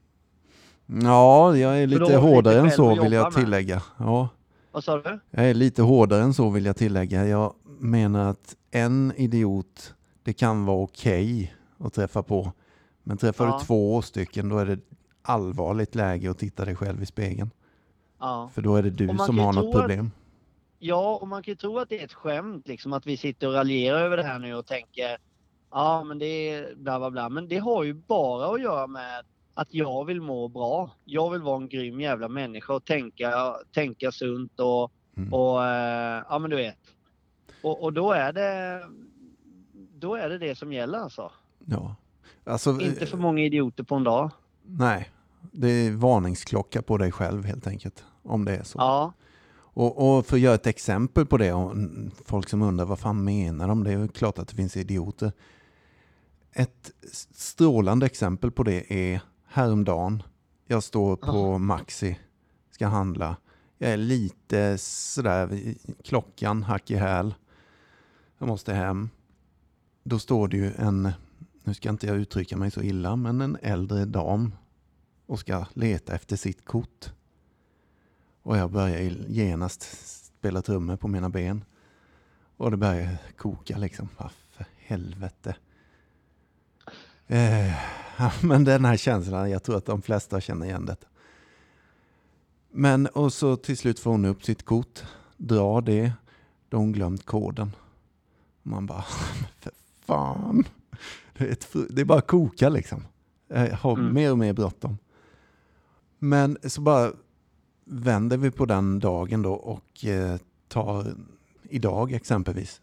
Ja, 0.86 1.56
jag 1.56 1.82
är 1.82 1.86
lite 1.86 2.16
hårdare 2.16 2.60
än 2.60 2.70
så 2.70 3.02
vill 3.02 3.12
jag 3.12 3.34
tillägga. 3.34 3.82
Ja. 3.98 4.28
Vad 4.72 4.84
sa 4.84 4.98
du? 4.98 5.20
Jag 5.30 5.50
är 5.50 5.54
lite 5.54 5.82
hårdare 5.82 6.22
än 6.22 6.34
så 6.34 6.50
vill 6.50 6.64
jag 6.64 6.76
tillägga. 6.76 7.26
Jag 7.26 7.54
menar 7.78 8.30
att 8.30 8.56
en 8.70 9.12
idiot, 9.16 9.94
det 10.22 10.32
kan 10.32 10.64
vara 10.64 10.76
okej 10.78 11.54
att 11.78 11.92
träffa 11.94 12.22
på. 12.22 12.52
Men 13.02 13.16
träffar 13.18 13.46
Ja. 13.46 13.58
du 13.60 13.66
två 13.66 14.02
stycken 14.02 14.48
då 14.48 14.58
är 14.58 14.66
det 14.66 14.78
allvarligt 15.22 15.94
läge 15.94 16.30
att 16.30 16.38
titta 16.38 16.64
dig 16.64 16.76
själv 16.76 17.02
i 17.02 17.06
spegeln. 17.06 17.50
Ja. 18.20 18.50
För 18.54 18.62
då 18.62 18.76
är 18.76 18.82
det 18.82 18.90
du 18.90 19.08
som 19.26 19.38
har 19.38 19.52
något 19.52 19.54
tro 19.54 19.68
att- 19.68 19.80
problem. 19.80 20.10
Ja, 20.78 21.18
och 21.22 21.28
man 21.28 21.42
kan 21.42 21.52
ju 21.52 21.56
tro 21.56 21.78
att 21.78 21.88
det 21.88 22.00
är 22.00 22.04
ett 22.04 22.12
skämt 22.12 22.68
liksom 22.68 22.92
att 22.92 23.06
vi 23.06 23.16
sitter 23.16 23.46
och 23.48 23.54
raljerar 23.54 24.00
över 24.00 24.16
det 24.16 24.22
här 24.22 24.38
nu 24.38 24.54
och 24.54 24.66
tänker 24.66 25.18
ja 25.70 26.04
men 26.04 26.18
det 26.18 26.26
är 26.50 26.74
bla 26.74 26.98
bla 26.98 27.10
bla. 27.10 27.28
Men 27.28 27.48
det 27.48 27.58
har 27.58 27.84
ju 27.84 27.94
bara 27.94 28.54
att 28.54 28.62
göra 28.62 28.86
med 28.86 29.22
att 29.54 29.74
jag 29.74 30.04
vill 30.04 30.20
må 30.20 30.48
bra. 30.48 30.90
Jag 31.04 31.30
vill 31.30 31.42
vara 31.42 31.56
en 31.56 31.68
grym 31.68 32.00
jävla 32.00 32.28
människa 32.28 32.74
och 32.74 32.84
tänka, 32.84 33.54
tänka 33.72 34.12
sunt 34.12 34.60
och, 34.60 34.92
Mm. 35.16 35.34
och 35.34 35.64
eh, 35.66 36.22
ja 36.28 36.38
men 36.38 36.50
du 36.50 36.56
vet. 36.56 36.78
Och, 37.62 37.82
och 37.82 37.92
då 37.92 38.12
är 38.12 38.32
det 38.32 38.82
då 39.94 40.14
är 40.14 40.28
det 40.28 40.38
det 40.38 40.54
som 40.58 40.72
gäller 40.72 40.98
alltså. 40.98 41.30
Ja. 41.66 41.96
Alltså, 42.44 42.70
Inte 42.80 43.06
för 43.06 43.18
många 43.18 43.42
idioter 43.42 43.84
på 43.84 43.94
en 43.94 44.04
dag. 44.04 44.30
Nej, 44.62 45.10
det 45.52 45.68
är 45.68 45.92
varningsklocka 45.92 46.82
på 46.82 46.96
dig 46.96 47.12
själv 47.12 47.44
helt 47.44 47.66
enkelt. 47.66 48.04
Om 48.22 48.44
det 48.44 48.56
är 48.56 48.62
så. 48.62 48.78
Ja, 48.78 49.12
Och, 49.78 50.18
och 50.18 50.26
för 50.26 50.36
att 50.36 50.42
göra 50.42 50.54
ett 50.54 50.66
exempel 50.66 51.26
på 51.26 51.36
det, 51.36 51.52
och 51.52 51.76
folk 52.24 52.48
som 52.48 52.62
undrar 52.62 52.84
vad 52.84 52.98
fan 52.98 53.24
menar 53.24 53.68
de? 53.68 53.84
Det 53.84 53.92
är 53.92 54.08
klart 54.08 54.38
att 54.38 54.48
det 54.48 54.56
finns 54.56 54.76
idioter. 54.76 55.32
Ett 56.52 56.90
strålande 57.32 58.06
exempel 58.06 58.50
på 58.50 58.62
det 58.62 58.92
är 58.92 59.20
häromdagen. 59.46 60.22
Jag 60.66 60.82
står 60.82 61.16
på 61.16 61.58
Maxi, 61.58 62.18
ska 62.70 62.86
handla. 62.86 63.36
Jag 63.78 63.90
är 63.90 63.96
lite 63.96 64.78
sådär, 64.78 65.74
klockan 66.04 66.62
hack 66.62 66.90
i 66.90 66.96
häl. 66.96 67.34
Jag 68.38 68.48
måste 68.48 68.74
hem. 68.74 69.08
Då 70.02 70.18
står 70.18 70.48
det 70.48 70.56
ju 70.56 70.72
en, 70.76 71.12
nu 71.64 71.74
ska 71.74 71.88
inte 71.90 72.06
jag 72.06 72.16
uttrycka 72.16 72.56
mig 72.56 72.70
så 72.70 72.82
illa, 72.82 73.16
men 73.16 73.40
en 73.40 73.58
äldre 73.62 74.04
dam 74.04 74.54
och 75.26 75.40
ska 75.40 75.66
leta 75.74 76.14
efter 76.14 76.36
sitt 76.36 76.64
kort. 76.64 77.12
Och 78.48 78.56
jag 78.56 78.70
börjar 78.70 79.00
ju 79.00 79.24
genast 79.28 79.82
spela 80.38 80.62
trummor 80.62 80.96
på 80.96 81.08
mina 81.08 81.28
ben. 81.28 81.64
Och 82.56 82.70
det 82.70 82.76
börjar 82.76 83.16
koka 83.36 83.78
liksom. 83.78 84.08
Vad 84.16 84.30
för 84.50 84.66
helvete. 84.76 85.56
Eh, 87.26 87.72
men 88.42 88.64
den 88.64 88.84
här 88.84 88.96
känslan, 88.96 89.50
jag 89.50 89.62
tror 89.62 89.76
att 89.76 89.86
de 89.86 90.02
flesta 90.02 90.40
känner 90.40 90.66
igen 90.66 90.86
det. 90.86 90.96
Men 92.70 93.06
och 93.06 93.32
så 93.32 93.56
till 93.56 93.76
slut 93.76 94.00
får 94.00 94.10
hon 94.10 94.24
upp 94.24 94.44
sitt 94.44 94.64
kort, 94.64 95.02
drar 95.36 95.80
det, 95.80 96.12
då 96.68 96.76
har 96.76 96.82
hon 96.82 96.92
glömt 96.92 97.26
koden. 97.26 97.72
Man 98.62 98.86
bara, 98.86 99.02
för 99.60 99.72
fan. 100.06 100.64
Det 101.38 101.44
är, 101.44 101.52
ett, 101.52 101.68
det 101.90 102.00
är 102.00 102.04
bara 102.04 102.20
koka 102.20 102.68
liksom. 102.68 103.04
Jag 103.48 103.70
har 103.70 103.92
Mm. 103.92 104.14
mer 104.14 104.30
och 104.32 104.38
mer 104.38 104.52
bråttom. 104.52 104.98
Men 106.18 106.58
så 106.64 106.80
bara 106.80 107.12
vänder 107.88 108.36
vi 108.36 108.50
på 108.50 108.64
den 108.66 108.98
dagen 108.98 109.42
då 109.42 109.52
och 109.52 110.04
eh, 110.04 110.36
tar 110.68 111.14
idag 111.62 112.12
exempelvis. 112.12 112.80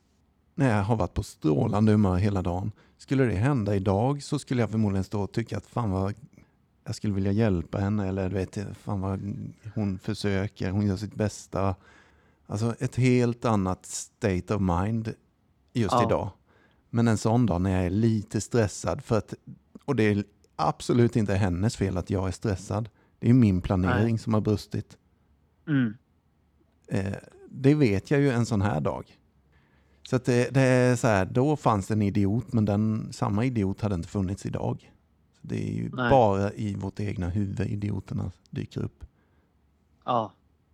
När 0.55 0.77
jag 0.77 0.83
har 0.83 0.95
varit 0.95 1.13
på 1.13 1.23
strålande 1.23 1.91
humör 1.91 2.15
hela 2.17 2.41
dagen. 2.41 2.71
Skulle 2.97 3.23
det 3.25 3.35
hända 3.35 3.75
idag 3.75 4.23
så 4.23 4.39
skulle 4.39 4.61
jag 4.61 4.69
förmodligen 4.69 5.03
stå 5.03 5.21
och 5.21 5.31
tycka 5.31 5.57
att 5.57 5.65
fan 5.65 5.91
vad 5.91 6.13
jag 6.85 6.95
skulle 6.95 7.13
vilja 7.13 7.31
hjälpa 7.31 7.77
henne 7.77 8.07
eller 8.07 8.29
du 8.29 8.35
vet, 8.35 8.57
fan 8.77 9.01
vad 9.01 9.19
hon 9.75 9.99
försöker, 9.99 10.71
hon 10.71 10.87
gör 10.87 10.97
sitt 10.97 11.15
bästa. 11.15 11.75
Alltså 12.47 12.75
ett 12.79 12.95
helt 12.95 13.45
annat 13.45 13.85
state 13.85 14.55
of 14.55 14.61
mind 14.61 15.13
just 15.73 15.91
Ja. 15.93 16.05
idag. 16.05 16.29
Men 16.89 17.07
en 17.07 17.17
sån 17.17 17.45
dag 17.45 17.61
när 17.61 17.71
jag 17.71 17.85
är 17.85 17.89
lite 17.89 18.41
stressad 18.41 19.03
för 19.03 19.17
att, 19.17 19.33
och 19.85 19.95
det 19.95 20.03
är 20.03 20.23
absolut 20.55 21.15
inte 21.15 21.33
hennes 21.35 21.75
fel 21.77 21.97
att 21.97 22.09
jag 22.09 22.27
är 22.27 22.31
stressad. 22.31 22.89
Det 23.19 23.29
är 23.29 23.33
min 23.33 23.61
planering 23.61 24.13
Nej. 24.13 24.17
som 24.17 24.33
har 24.33 24.41
brustit. 24.41 24.97
Mm. 25.67 25.93
Eh, 26.87 27.15
det 27.49 27.75
vet 27.75 28.11
jag 28.11 28.19
ju 28.19 28.29
en 28.29 28.45
sån 28.45 28.61
här 28.61 28.81
dag. 28.81 29.17
Så 30.03 30.17
det, 30.17 30.53
det 30.53 30.61
är 30.61 30.95
så 30.95 31.07
här, 31.07 31.25
då 31.25 31.55
fanns 31.55 31.87
det 31.87 31.93
en 31.93 32.01
idiot, 32.01 32.53
men 32.53 32.65
den, 32.65 33.13
samma 33.13 33.45
idiot 33.45 33.81
hade 33.81 33.95
inte 33.95 34.07
funnits 34.07 34.45
idag. 34.45 34.91
Så 35.41 35.47
det 35.47 35.69
är 35.69 35.73
ju 35.73 35.89
Nej. 35.93 36.09
bara 36.09 36.53
i 36.53 36.75
vårt 36.75 36.99
egna 36.99 37.29
huvud 37.29 37.59
idioterna 37.59 38.31
dyker 38.49 38.81
upp, 38.83 39.05
Ja. 40.05 40.31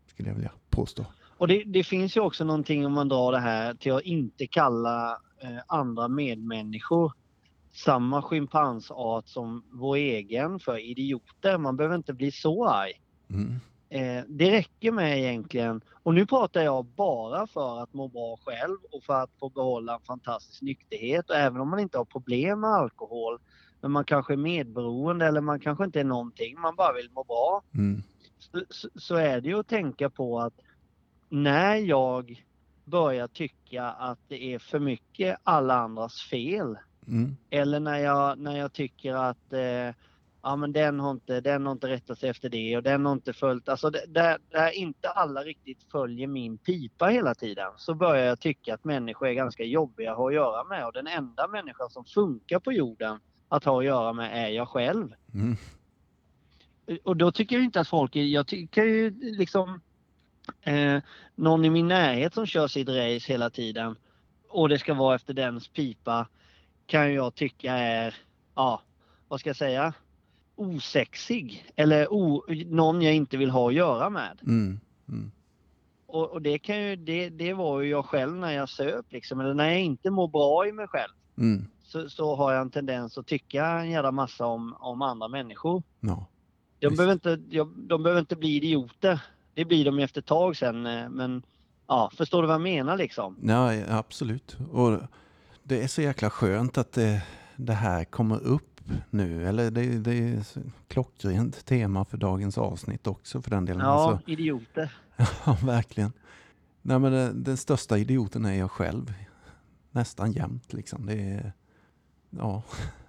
skulle 0.08 0.30
jag 0.30 0.36
vilja 0.36 0.52
påstå. 0.70 1.06
Och 1.38 1.48
det, 1.48 1.64
det 1.66 1.84
finns 1.84 2.18
ju 2.18 2.22
också 2.22 2.44
någonting 2.44 2.86
om 2.86 2.94
man 2.94 3.10
drar 3.10 3.32
det 3.32 3.40
här 3.40 3.74
till 3.74 3.92
att 3.92 4.02
inte 4.02 4.48
kalla 4.48 5.22
eh, 5.40 5.58
andra 5.68 6.08
medmänniskor 6.08 7.14
samma 7.72 8.22
schimpansart 8.22 9.28
som 9.28 9.64
vår 9.72 9.96
egen 9.96 10.60
för 10.60 10.78
idioter. 10.90 11.58
Man 11.58 11.78
behöver 11.78 11.96
inte 11.96 12.14
bli 12.14 12.32
så 12.32 12.68
arg. 12.68 12.92
Mm. 13.30 13.56
Eh, 13.90 14.24
det 14.28 14.52
räcker 14.52 14.92
med 14.92 15.20
egentligen, 15.20 15.82
och 16.04 16.14
nu 16.14 16.26
pratar 16.26 16.62
jag 16.62 16.86
bara 16.86 17.48
för 17.48 17.80
att 17.84 17.94
må 17.94 18.08
bra 18.08 18.38
själv 18.46 18.78
och 18.92 19.04
för 19.04 19.14
att 19.24 19.32
få 19.40 19.50
behålla 19.50 19.94
en 19.96 20.02
fantastisk 20.02 20.62
nykterhet. 20.62 21.30
Och 21.30 21.36
även 21.36 21.62
om 21.62 21.70
man 21.70 21.80
inte 21.80 21.98
har 21.98 22.06
problem 22.06 22.60
med 22.60 22.70
alkohol, 22.70 23.40
men 23.82 23.92
man 23.92 24.06
kanske 24.06 24.34
är 24.34 24.38
medberoende 24.38 25.26
eller 25.26 25.42
man 25.42 25.60
kanske 25.60 25.84
inte 25.86 26.00
är 26.00 26.04
någonting, 26.04 26.60
man 26.60 26.76
bara 26.76 26.94
vill 26.94 27.10
må 27.12 27.24
bra 27.24 27.62
Mm. 27.74 28.02
så, 28.40 28.62
så- 28.70 28.90
så 28.96 29.16
är 29.16 29.42
det 29.42 29.48
ju 29.50 29.60
att 29.60 29.68
tänka 29.68 30.10
på 30.10 30.40
att 30.40 30.54
när 31.30 31.76
jag 31.76 32.44
börjar 32.86 33.28
tycka 33.28 33.84
att 33.86 34.20
det 34.28 34.44
är 34.54 34.60
för 34.60 34.80
mycket 34.80 35.38
alla 35.44 35.76
andras 35.76 36.22
fel 36.22 36.78
Mm. 37.08 37.38
eller 37.50 37.80
när 37.80 37.98
jag, 38.00 38.40
när 38.40 38.58
jag 38.58 38.74
tycker 38.74 39.14
att 39.14 39.54
eh, 39.54 39.96
ja, 40.44 40.56
men 40.56 40.72
den, 40.74 41.00
har 41.00 41.12
inte, 41.12 41.42
den 41.42 41.66
har 41.66 41.72
inte 41.72 41.88
rättat 41.88 42.20
sig 42.20 42.30
efter 42.30 42.50
det 42.50 42.78
och 42.78 42.84
den 42.84 43.06
har 43.06 43.14
inte 43.14 43.34
följt, 43.34 43.70
alltså 43.70 43.90
det- 43.90 44.06
där, 44.08 44.38
där 44.50 44.72
inte 44.72 45.10
alla 45.10 45.42
riktigt 45.42 45.84
följer 45.92 46.28
min 46.28 46.58
pipa 46.58 47.06
hela 47.08 47.36
tiden 47.36 47.72
så 47.78 47.94
börjar 47.94 48.26
jag 48.26 48.40
tycka 48.40 48.74
att 48.74 48.84
människor 48.84 49.28
är 49.28 49.34
ganska 49.34 49.64
jobbiga 49.64 50.12
att 50.12 50.18
ha 50.18 50.28
att 50.28 50.34
göra 50.34 50.64
med 50.64 50.86
och 50.86 50.94
den 50.94 51.08
enda 51.08 51.48
människan 51.48 51.90
som 51.90 52.06
funkar 52.06 52.60
på 52.60 52.74
jorden 52.74 53.20
att 53.50 53.64
ha 53.64 53.80
att 53.80 53.86
göra 53.86 54.14
med 54.14 54.46
är 54.46 54.50
jag 54.50 54.68
själv. 54.70 55.14
Mm. 55.34 55.56
Och 57.04 57.18
då 57.18 57.32
tycker 57.32 57.56
jag 57.56 57.66
inte 57.66 57.80
att 57.80 57.88
folk 57.88 58.16
jag 58.16 58.48
tycker 58.48 58.84
ju 58.84 59.12
liksom 59.20 59.82
eh, 60.62 61.00
någon 61.36 61.66
i 61.66 61.70
min 61.70 61.88
närhet 61.88 62.34
som 62.34 62.46
kör 62.46 62.68
sitt 62.68 62.90
race 62.90 63.32
hela 63.32 63.50
tiden 63.50 63.96
och 64.50 64.70
det 64.70 64.80
ska 64.80 64.94
vara 64.94 65.16
efter 65.16 65.34
dens 65.34 65.68
pipa 65.68 66.28
kan 66.92 67.14
jag 67.14 67.36
tycka 67.36 67.74
är, 67.74 68.16
ja, 68.56 68.82
vad 69.28 69.40
ska 69.40 69.50
jag 69.50 69.58
säga, 69.58 69.94
osexig 70.56 71.66
eller 71.76 72.14
o, 72.14 72.44
någon 72.66 73.02
jag 73.02 73.14
inte 73.16 73.38
vill 73.38 73.50
ha 73.50 73.68
att 73.68 73.74
göra 73.74 74.10
med. 74.10 74.40
Mm. 74.42 74.80
Mm. 75.10 75.32
Och, 76.08 76.30
och 76.30 76.42
det, 76.42 76.60
kan 76.60 76.82
ju, 76.82 76.96
det, 76.96 77.30
det 77.30 77.54
var 77.54 77.82
ju 77.82 77.90
jag 77.90 78.06
själv 78.06 78.36
när 78.36 78.52
jag 78.52 78.70
söp 78.70 79.06
liksom, 79.10 79.40
eller 79.40 79.54
när 79.54 79.70
jag 79.70 79.80
inte 79.80 80.10
mår 80.10 80.28
bra 80.28 80.68
i 80.68 80.72
mig 80.72 80.88
själv 80.88 81.12
Mm. 81.38 81.66
så, 81.84 82.10
så 82.10 82.36
har 82.36 82.54
jag 82.54 82.62
en 82.62 82.70
tendens 82.70 83.18
att 83.18 83.28
tycka 83.28 83.66
en 83.66 83.90
jävla 83.92 84.12
massa 84.12 84.46
om, 84.46 84.76
om 84.80 85.02
andra 85.02 85.28
människor. 85.28 85.84
Ja. 86.00 86.26
De 86.80 86.96
behöver, 86.96 87.14
inte, 87.14 87.36
de 87.76 88.04
behöver 88.04 88.20
inte 88.20 88.36
bli 88.36 88.56
idioter. 88.56 89.22
Det 89.54 89.66
blir 89.66 89.86
de 89.86 90.00
efter 90.00 90.22
ett 90.22 90.28
tag 90.28 90.58
sen. 90.58 90.86
eh, 90.86 91.10
Men 91.10 91.44
ja, 91.88 92.12
förstår 92.18 92.42
du 92.42 92.48
vad 92.48 92.54
jag 92.54 92.62
menar 92.62 92.98
liksom? 92.98 93.38
Ja, 93.44 93.74
absolut. 93.90 94.58
Och 94.72 95.00
det 95.72 95.84
är 95.84 95.88
så 95.88 96.02
jäkla 96.02 96.30
skönt 96.30 96.78
att 96.78 96.92
det, 96.92 97.24
det 97.56 97.74
här 97.74 98.06
kommer 98.06 98.44
upp 98.44 98.82
nu. 99.10 99.48
Eller 99.48 99.72
det, 99.72 100.00
det 100.00 100.14
är 100.14 100.44
klockrent 100.88 101.66
tema 101.66 102.06
för 102.06 102.18
dagens 102.18 102.58
avsnitt 102.58 103.08
också 103.08 103.42
för 103.42 103.50
den 103.52 103.66
delen. 103.66 103.86
Ja, 103.86 104.12
Alltså, 104.12 104.30
idioter. 104.30 104.94
ja, 105.46 105.58
verkligen. 105.64 106.14
Nej, 106.82 107.00
men 107.00 107.12
den, 107.12 107.44
den 107.44 107.58
största 107.58 107.98
idioten 107.98 108.46
är 108.46 108.54
jag 108.54 108.72
själv. 108.72 109.14
Nästan 109.92 110.32
jämt 110.32 110.74
liksom. 110.74 111.06
Det 111.06 111.14
är, 111.14 111.54
ja, 112.30 112.64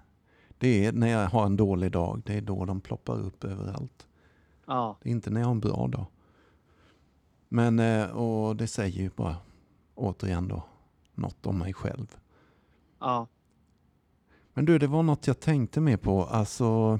det 0.57 0.85
är 0.85 0.91
när 0.91 1.07
jag 1.07 1.29
har 1.29 1.45
en 1.45 1.57
dålig 1.57 1.91
dag. 1.91 2.21
Det 2.25 2.33
är 2.33 2.41
då 2.41 2.65
de 2.65 2.81
ploppar 2.81 3.19
upp 3.19 3.43
överallt. 3.43 4.07
Ja, 4.65 4.97
Det 5.01 5.09
är 5.09 5.11
inte 5.11 5.29
när 5.29 5.39
jag 5.39 5.47
har 5.47 5.53
en 5.53 5.59
bra 5.59 5.87
dag. 5.87 6.05
Men, 7.49 7.79
eh, 7.79 8.05
och 8.05 8.55
det 8.55 8.67
säger 8.67 9.01
ju 9.01 9.09
bara 9.15 9.35
återigen 9.95 10.47
då 10.47 10.63
något 11.13 11.45
om 11.45 11.57
mig 11.57 11.73
själv. 11.73 12.17
Ja, 13.03 13.27
Men 14.53 14.65
du, 14.65 14.77
det 14.79 14.87
var 14.87 15.03
något 15.03 15.27
jag 15.27 15.39
tänkte 15.39 15.81
mer 15.81 15.97
på. 15.97 16.23
Alltså, 16.23 16.99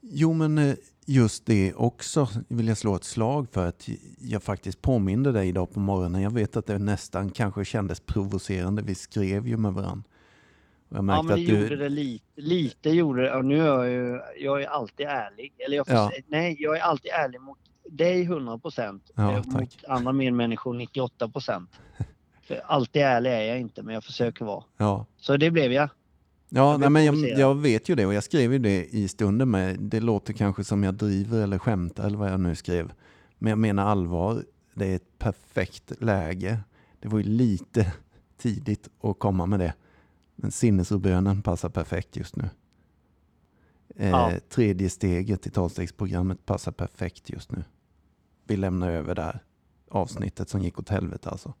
jo 0.00 0.32
men 0.32 0.58
eh, 0.58 0.74
just 1.06 1.46
det 1.46 1.74
också 1.74 2.28
vill 2.48 2.68
jag 2.68 2.78
slå 2.78 2.94
ett 2.96 3.04
slag 3.04 3.46
för 3.52 3.66
att 3.66 3.88
jag 4.20 4.42
faktiskt 4.42 4.82
påminde 4.82 5.32
dig 5.32 5.48
idag 5.48 5.72
på 5.72 5.80
morgonen. 5.80 6.22
Jag 6.22 6.30
vet 6.30 6.56
att 6.56 6.66
det 6.66 6.78
nästan 6.78 7.30
kanske 7.30 7.64
kändes 7.64 8.00
provocerande. 8.00 8.82
Vi 8.82 8.94
skrev 8.94 9.48
ju 9.48 9.56
med 9.56 9.72
varandra. 9.72 10.04
Jag 10.88 10.98
ja 10.98 11.02
men 11.02 11.26
det 11.26 11.32
att 11.32 11.36
du... 11.36 11.60
gjorde 11.62 11.76
det 11.76 11.88
lite. 11.88 12.24
Lite 12.36 12.90
gjorde 12.90 13.22
det. 13.22 13.34
Och 13.36 13.44
nu 13.44 13.60
är 13.60 13.66
jag 13.66 13.90
ju, 13.90 14.20
jag 14.38 14.62
är 14.62 14.66
alltid 14.66 15.06
ärlig. 15.06 15.52
Eller 15.66 15.76
jag 15.76 15.86
får 15.86 15.96
Ja. 15.96 16.10
säga, 16.10 16.22
nej, 16.28 16.56
jag 16.58 16.76
är 16.76 16.80
alltid 16.80 17.10
ärlig 17.10 17.40
mot 17.40 17.58
dig 17.90 18.22
100 18.22 18.58
procent. 18.58 19.10
Ja, 19.14 19.36
mot 19.36 19.52
tack. 19.52 19.84
andra 19.88 20.12
medmänniskor 20.12 20.74
98 20.74 21.28
procent. 21.28 21.70
Alltid 22.64 23.02
ärlig 23.02 23.30
är 23.30 23.42
jag 23.42 23.60
inte, 23.60 23.82
men 23.82 23.94
jag 23.94 24.04
försöker 24.04 24.44
vara. 24.44 24.64
Ja, 24.76 25.06
Så 25.16 25.36
det 25.36 25.50
blev 25.50 25.72
jag. 25.72 25.88
Ja, 26.48 26.70
Jag 26.72 26.80
nej, 26.80 26.90
men 26.90 27.04
jag, 27.04 27.14
jag 27.38 27.54
vet 27.54 27.88
ju 27.88 27.94
det 27.94 28.06
och 28.06 28.14
jag 28.14 28.24
skrev 28.24 28.52
ju 28.52 28.58
det 28.58 28.84
i 28.86 29.08
stunden 29.08 29.50
med. 29.50 29.80
Det 29.80 30.00
låter 30.00 30.32
kanske 30.32 30.64
som 30.64 30.84
jag 30.84 30.94
driver 30.94 31.42
eller 31.42 31.58
skämtar 31.58 32.06
eller 32.06 32.18
vad 32.18 32.32
jag 32.32 32.40
nu 32.40 32.54
skrev. 32.54 32.92
Men 33.38 33.50
jag 33.50 33.58
menar 33.58 33.86
allvar. 33.86 34.44
Det 34.74 34.86
är 34.86 34.96
ett 34.96 35.18
perfekt 35.18 35.92
läge. 36.02 36.58
Det 37.00 37.08
var 37.08 37.18
ju 37.18 37.24
lite 37.24 37.92
tidigt 38.38 38.88
att 39.02 39.18
komma 39.18 39.46
med 39.46 39.60
det. 39.60 39.74
Men 40.36 40.50
sinnesurbönen 40.50 41.42
passar 41.42 41.68
perfekt 41.68 42.16
just 42.16 42.36
nu. 42.36 42.48
Eh, 43.96 44.10
Ja. 44.10 44.32
Tredje 44.48 44.90
steget 44.90 45.46
i 45.46 45.50
tolvstegsprogrammet 45.50 46.46
passar 46.46 46.72
perfekt 46.72 47.30
just 47.30 47.52
nu. 47.52 47.64
Vi 48.46 48.56
lämnar 48.56 48.90
över 48.90 49.14
det 49.14 49.22
här 49.22 49.42
avsnittet 49.90 50.48
som 50.48 50.60
gick 50.62 50.78
åt 50.78 50.88
helvete 50.88 51.30
alltså. 51.30 51.54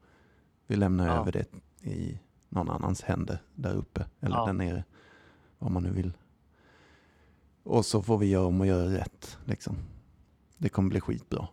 Vi 0.70 0.76
lämnar 0.76 1.06
Ja. 1.06 1.12
över 1.20 1.32
det 1.32 1.46
i 1.90 2.18
någon 2.48 2.70
annans 2.70 3.02
händer 3.02 3.38
där 3.54 3.74
uppe 3.74 4.06
eller 4.20 4.36
Ja. 4.36 4.46
där 4.46 4.52
nere. 4.52 4.84
Vad 5.58 5.70
man 5.70 5.82
nu 5.82 5.90
vill. 5.90 6.12
Och 7.62 7.84
så 7.86 8.02
får 8.02 8.18
vi 8.18 8.26
göra 8.26 8.46
om 8.46 8.60
och 8.60 8.66
göra 8.66 8.94
rätt. 8.98 9.38
Liksom. 9.44 9.76
Det 10.58 10.68
kommer 10.68 10.88
bli 10.90 11.00
skitbra. 11.00 11.48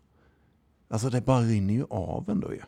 Alltså 0.87 1.09
det 1.09 1.21
bara 1.25 1.41
rinner 1.41 1.73
ju 1.73 1.85
av 1.89 2.29
ändå 2.29 2.53
ju. 2.53 2.61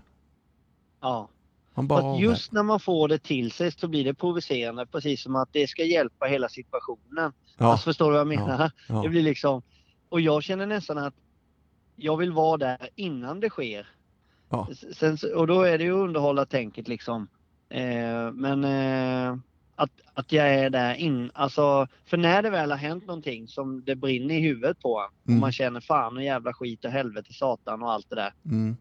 Ja. 1.01 1.29
Man 1.73 1.87
bara 1.87 2.17
just 2.17 2.51
när 2.51 2.63
man 2.63 2.79
får 2.79 3.07
det 3.07 3.19
till 3.19 3.51
sig 3.51 3.71
så 3.71 3.87
blir 3.87 4.03
det 4.05 4.13
provocerande. 4.13 4.85
Precis 4.85 5.21
som 5.23 5.35
att 5.35 5.49
det 5.53 5.67
ska 5.67 5.83
hjälpa 5.83 6.25
hela 6.25 6.49
situationen. 6.49 7.33
ja, 7.57 7.65
Alltså, 7.71 7.83
förstår 7.83 8.05
du 8.05 8.11
vad 8.11 8.19
jag 8.19 8.27
menar? 8.39 8.71
ja, 8.87 9.01
Det 9.01 9.09
blir 9.09 9.23
liksom, 9.23 9.61
och 10.09 10.21
jag 10.21 10.43
känner 10.43 10.65
nästan 10.65 10.97
att 10.97 11.13
jag 11.95 12.17
vill 12.17 12.31
vara 12.31 12.57
där 12.57 12.89
innan 12.95 13.39
det 13.39 13.49
sker. 13.49 13.87
Ja. 14.49 14.67
Sen, 14.93 15.17
och 15.35 15.47
då 15.47 15.61
är 15.61 15.77
det 15.77 15.83
ju 15.83 15.91
underhålla 15.91 16.45
tänket 16.45 16.87
liksom. 16.87 17.27
Eh, 17.69 18.31
men 18.33 18.63
eh, 18.63 19.37
att, 19.75 19.91
att 20.13 20.31
jag 20.31 20.49
är 20.53 20.69
där 20.69 20.93
in, 20.95 21.31
alltså 21.33 21.87
för 22.05 22.17
när 22.17 22.41
det 22.41 22.49
väl 22.49 22.71
har 22.71 22.77
hänt 22.77 23.05
någonting 23.05 23.47
som 23.47 23.83
det 23.85 23.95
brinner 23.95 24.35
i 24.35 24.39
huvudet 24.41 24.79
på 24.79 24.99
en 24.99 25.05
och 25.23 25.29
Mm. 25.29 25.39
man 25.41 25.51
känner 25.51 25.79
fan 25.79 26.17
och 26.17 26.23
jävla 26.23 26.53
skit 26.53 26.85
och 26.85 26.91
helvete 26.91 27.33
satan 27.33 27.83
och 27.83 27.91
allt 27.91 28.09
det 28.09 28.15
där. 28.15 28.33
mm, 28.45 28.77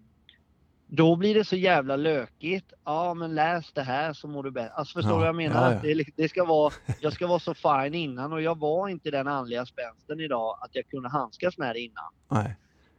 då 0.91 1.17
blir 1.17 1.35
det 1.35 1.45
så 1.45 1.57
jävla 1.57 1.97
lökigt. 1.97 2.73
Ja, 2.85 3.15
men 3.15 3.35
läs 3.35 3.73
det 3.73 3.83
här 3.83 4.13
så 4.13 4.29
mår 4.29 4.43
du 4.43 4.51
bättre. 4.51 4.71
Alltså 4.73 4.93
förstår 4.99 5.11
du 5.11 5.15
Ja, 5.15 5.19
vad 5.19 5.29
jag 5.29 5.37
menar? 5.37 5.73
ja. 5.73 5.81
Det, 5.83 6.05
det 6.17 6.29
ska 6.29 6.45
vara, 6.45 6.73
jag 7.01 7.13
ska 7.13 7.27
vara 7.27 7.39
så 7.39 7.55
fine 7.55 7.95
innan 7.95 8.33
och 8.33 8.43
jag 8.43 8.59
var 8.59 8.89
inte 8.89 9.11
den 9.11 9.29
andliga 9.29 9.67
spänsten 9.67 10.21
idag 10.21 10.59
att 10.61 10.75
jag 10.75 10.87
kunde 10.89 11.09
handskas 11.09 11.59
med 11.59 11.75
det 11.75 11.81
innan. 11.81 12.05
Nej. 12.29 12.57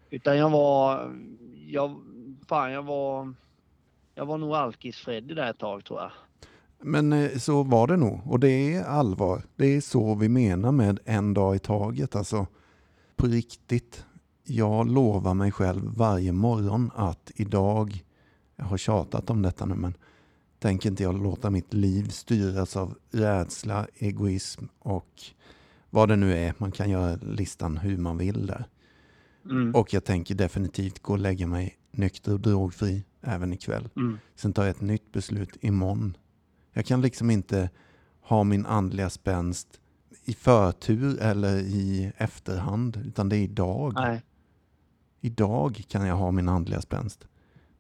Utan 0.10 0.38
jag 0.38 0.50
var, 0.50 1.12
jag, 1.68 1.96
fan 2.50 2.72
jag 2.72 2.84
var, 2.84 3.34
jag 4.16 4.26
var 4.26 4.38
nog 4.38 4.56
alkis-Freddy 4.56 5.34
där 5.34 5.50
ett 5.50 5.60
tag 5.60 5.86
tror 5.86 6.00
jag. 6.00 6.12
Men 6.82 7.14
eh, 7.14 7.38
så 7.38 7.64
var 7.64 7.88
det 7.88 7.98
nog. 7.98 8.22
Och 8.26 8.40
det 8.40 8.76
är 8.76 8.84
allvar. 8.84 9.42
Det 9.56 9.66
är 9.66 9.82
så 9.82 10.16
vi 10.16 10.30
menar 10.30 10.72
med 10.72 11.00
en 11.06 11.34
dag 11.34 11.56
i 11.56 11.60
taget. 11.60 12.16
Alltså 12.16 12.48
på 13.16 13.28
riktigt. 13.28 14.06
Jag 14.44 14.92
lovar 14.92 15.34
mig 15.34 15.52
själv 15.52 15.82
varje 15.96 16.32
morgon 16.32 16.92
att 16.96 17.32
idag, 17.36 18.04
jag 18.56 18.66
har 18.66 18.78
tjatat 18.78 19.30
om 19.30 19.42
detta 19.42 19.66
nu, 19.66 19.76
men 19.76 19.94
tänker 20.60 20.90
inte 20.90 21.04
jag 21.04 21.24
låta 21.24 21.50
mitt 21.50 21.74
liv 21.74 22.08
styras 22.10 22.78
av 22.78 22.96
rädsla, 23.12 23.88
egoism 23.96 24.66
och 24.80 25.22
vad 25.90 26.10
det 26.10 26.16
nu 26.16 26.38
är. 26.38 26.54
Man 26.58 26.72
kan 26.72 26.90
göra 26.90 27.16
listan 27.22 27.78
hur 27.78 27.98
man 27.98 28.18
vill 28.18 28.48
där. 28.48 28.66
Mm. 29.46 29.76
Och 29.76 29.94
jag 29.94 30.04
tänker 30.04 30.36
definitivt 30.36 31.00
gå 31.00 31.14
och 31.14 31.20
lägga 31.20 31.48
mig 31.48 31.79
nykter 31.92 32.34
och 32.34 32.40
drogfri 32.40 33.06
även 33.22 33.54
ikväll. 33.54 33.90
Mm. 33.96 34.18
Sen 34.36 34.54
tar 34.54 34.64
jag 34.64 34.70
ett 34.70 34.82
nytt 34.82 35.12
beslut 35.12 35.58
imorgon. 35.62 36.18
Jag 36.74 36.86
kan 36.86 37.02
liksom 37.02 37.30
inte 37.32 37.70
ha 38.22 38.44
min 38.44 38.66
andliga 38.66 39.10
spänst 39.10 39.80
i 40.26 40.34
förtur 40.34 41.20
eller 41.22 41.58
i 41.60 42.12
efterhand, 42.18 43.02
utan 43.06 43.30
det 43.30 43.38
är 43.38 43.42
idag. 43.42 43.94
Nej. 43.96 44.22
Idag 45.22 45.84
kan 45.88 46.06
jag 46.06 46.16
ha 46.16 46.32
min 46.32 46.50
andliga 46.50 46.82
spänst. 46.82 47.28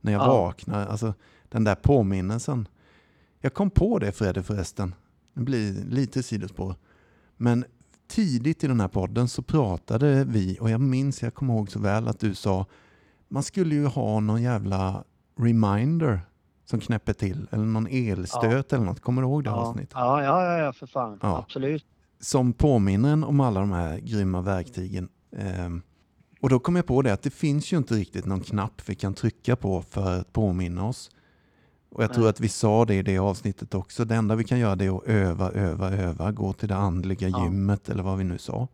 När 0.01 0.11
jag 0.11 0.21
Ja. 0.21 0.27
vaknar, 0.27 0.87
alltså 0.87 1.13
den 1.49 1.63
där 1.63 1.75
påminnelsen. 1.75 2.67
Jag 3.39 3.53
kom 3.53 3.69
på 3.69 3.99
det 3.99 4.11
Fredde 4.11 4.43
förresten. 4.43 4.95
Det 5.33 5.41
blir 5.41 5.85
lite 5.85 6.23
sidospår. 6.23 6.75
Men 7.37 7.65
tidigt 8.07 8.63
i 8.63 8.67
den 8.67 8.79
här 8.79 8.87
podden 8.87 9.27
så 9.27 9.41
pratade 9.41 10.23
vi, 10.25 10.57
och 10.61 10.69
jag 10.69 10.81
minns, 10.81 11.21
jag 11.21 11.33
kommer 11.33 11.53
ihåg 11.53 11.71
så 11.71 11.79
väl 11.79 12.07
att 12.07 12.19
du 12.19 12.35
sa, 12.35 12.65
man 13.29 13.43
skulle 13.43 13.75
ju 13.75 13.85
ha 13.85 14.19
någon 14.19 14.41
jävla 14.41 15.03
reminder 15.39 16.21
som 16.65 16.79
knäpper 16.79 17.13
till, 17.13 17.47
eller 17.51 17.65
någon 17.65 17.87
elstöt 17.87 18.73
eller 18.73 18.85
något. 18.85 18.99
Kommer 18.99 19.21
du 19.21 19.27
ihåg 19.27 19.43
det 19.43 19.49
Ja. 19.49 19.55
avsnittet? 19.55 19.91
Ja, 19.93 20.23
ja, 20.23 20.43
ja, 20.45 20.57
ja, 20.57 20.73
för 20.73 20.87
fan. 20.87 21.19
Ja. 21.21 21.37
Absolut. 21.37 21.85
som 22.21 22.53
påminner 22.53 23.13
en 23.13 23.23
om 23.23 23.39
alla 23.39 23.59
de 23.59 23.71
här 23.71 23.97
grymma 23.99 24.41
verktygen. 24.41 25.09
Ehm, 25.37 25.81
och 26.41 26.49
då 26.49 26.59
kom 26.59 26.75
jag 26.75 26.85
på 26.85 27.01
det 27.01 27.13
att 27.13 27.21
det 27.21 27.29
finns 27.29 27.73
ju 27.73 27.77
inte 27.77 27.93
riktigt 27.93 28.25
någon 28.25 28.41
knapp 28.41 28.81
vi 28.85 28.95
kan 28.95 29.13
trycka 29.13 29.55
på 29.55 29.81
för 29.81 30.19
att 30.19 30.33
påminna 30.33 30.85
oss. 30.87 31.11
Och 31.91 32.03
jag 32.03 32.13
tror 32.13 32.23
Nej. 32.23 32.29
att 32.29 32.39
vi 32.39 32.49
sa 32.49 32.85
det 32.85 32.95
i 32.95 33.01
det 33.03 33.17
avsnittet 33.19 33.73
också. 33.75 34.05
Det 34.05 34.15
enda 34.15 34.35
vi 34.35 34.43
kan 34.43 34.59
göra 34.59 34.75
det 34.75 34.85
är 34.85 34.97
att 34.97 35.03
öva, 35.07 35.51
öva, 35.51 35.91
öva, 35.91 36.31
gå 36.31 36.53
till 36.53 36.67
det 36.67 36.75
andliga 36.75 37.27
Ja. 37.27 37.43
gymmet 37.43 37.89
eller 37.89 38.03
vad 38.03 38.17
vi 38.17 38.23
nu 38.23 38.37
sa. 38.37 38.67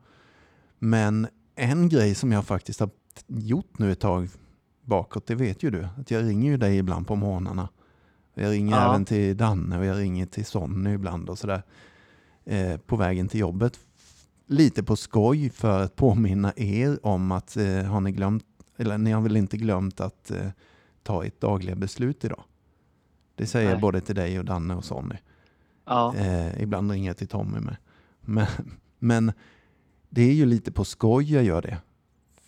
Men 0.80 1.28
en 1.56 1.90
grej 1.90 2.16
som 2.16 2.32
jag 2.32 2.46
faktiskt 2.46 2.80
har 2.80 2.90
gjort 3.28 3.80
nu 3.80 3.92
ett 3.92 4.00
tag 4.00 4.30
bakåt, 4.86 5.28
det 5.28 5.36
vet 5.36 5.64
ju 5.64 5.72
du, 5.72 5.88
att 5.98 6.12
jag 6.12 6.24
ringer 6.24 6.52
ju 6.52 6.58
dig 6.58 6.78
ibland 6.78 7.08
på 7.08 7.16
morgnarna. 7.16 7.70
Jag 8.34 8.52
ringer 8.52 8.76
Ja. 8.76 8.90
även 8.90 9.06
till 9.06 9.38
Danne 9.38 9.78
och 9.80 9.86
jag 9.86 9.98
ringer 10.00 10.26
till 10.26 10.46
Sonny 10.46 10.94
ibland 10.94 11.30
och 11.30 11.38
sådär 11.40 11.64
eh, 12.46 12.78
på 12.78 12.96
vägen 12.96 13.28
till 13.28 13.40
jobbet. 13.40 13.80
Lite 14.48 14.84
på 14.84 14.96
skoj 14.96 15.50
för 15.50 15.84
att 15.84 15.96
påminna 15.96 16.54
er 16.56 17.00
om 17.06 17.32
att 17.32 17.58
eh, 17.58 17.84
har 17.84 18.02
ni 18.02 18.12
glömt, 18.12 18.46
eller 18.78 18.98
ni 18.98 19.12
har 19.12 19.22
väl 19.22 19.38
inte 19.38 19.58
glömt 19.58 20.00
att 20.00 20.32
eh, 20.32 20.48
ta 21.04 21.26
ett 21.26 21.42
dagliga 21.42 21.76
beslut 21.76 22.26
idag. 22.26 22.44
Det 23.36 23.48
säger 23.48 23.66
jag 23.70 23.76
Nej. 23.76 23.82
både 23.82 24.02
till 24.02 24.16
dig 24.16 24.40
och 24.40 24.46
Danne 24.46 24.76
och 24.76 24.86
Sonny. 24.86 25.16
Ja. 25.86 26.16
Eh, 26.16 26.62
ibland 26.62 26.92
ringer 26.92 27.10
jag 27.10 27.18
till 27.18 27.28
Tommy 27.28 27.60
med. 27.60 27.76
Men, 28.22 28.48
men 29.00 29.32
det 30.10 30.22
är 30.22 30.34
ju 30.34 30.46
lite 30.46 30.72
på 30.72 30.86
skoj 30.86 31.34
jag 31.34 31.44
gör 31.44 31.62
det. 31.62 31.78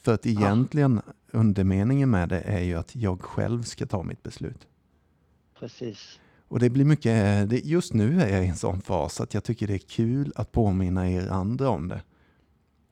För 0.02 0.13
att 0.13 0.26
egentligen 0.26 1.02
undermeningen 1.32 2.10
med 2.10 2.30
det 2.30 2.40
är 2.40 2.62
ju 2.62 2.76
att 2.76 2.96
jag 2.96 3.22
själv 3.22 3.63
ska 3.63 3.86
ta 3.86 4.04
mitt 4.04 4.24
beslut. 4.24 4.68
Precis. 5.60 6.20
Och 6.48 6.60
det 6.60 6.70
blir 6.70 6.86
mycket, 6.86 7.50
det, 7.50 7.66
just 7.66 7.94
nu 7.94 8.22
är 8.22 8.30
jag 8.30 8.46
i 8.46 8.48
en 8.48 8.56
sån 8.56 8.82
fas 8.82 9.22
att 9.22 9.34
jag 9.34 9.44
tycker 9.44 9.68
det 9.68 9.74
är 9.74 9.78
kul 9.78 10.34
att 10.36 10.52
påminna 10.52 11.10
er 11.10 11.28
andra 11.28 11.70
om 11.70 11.88
det. 11.88 12.02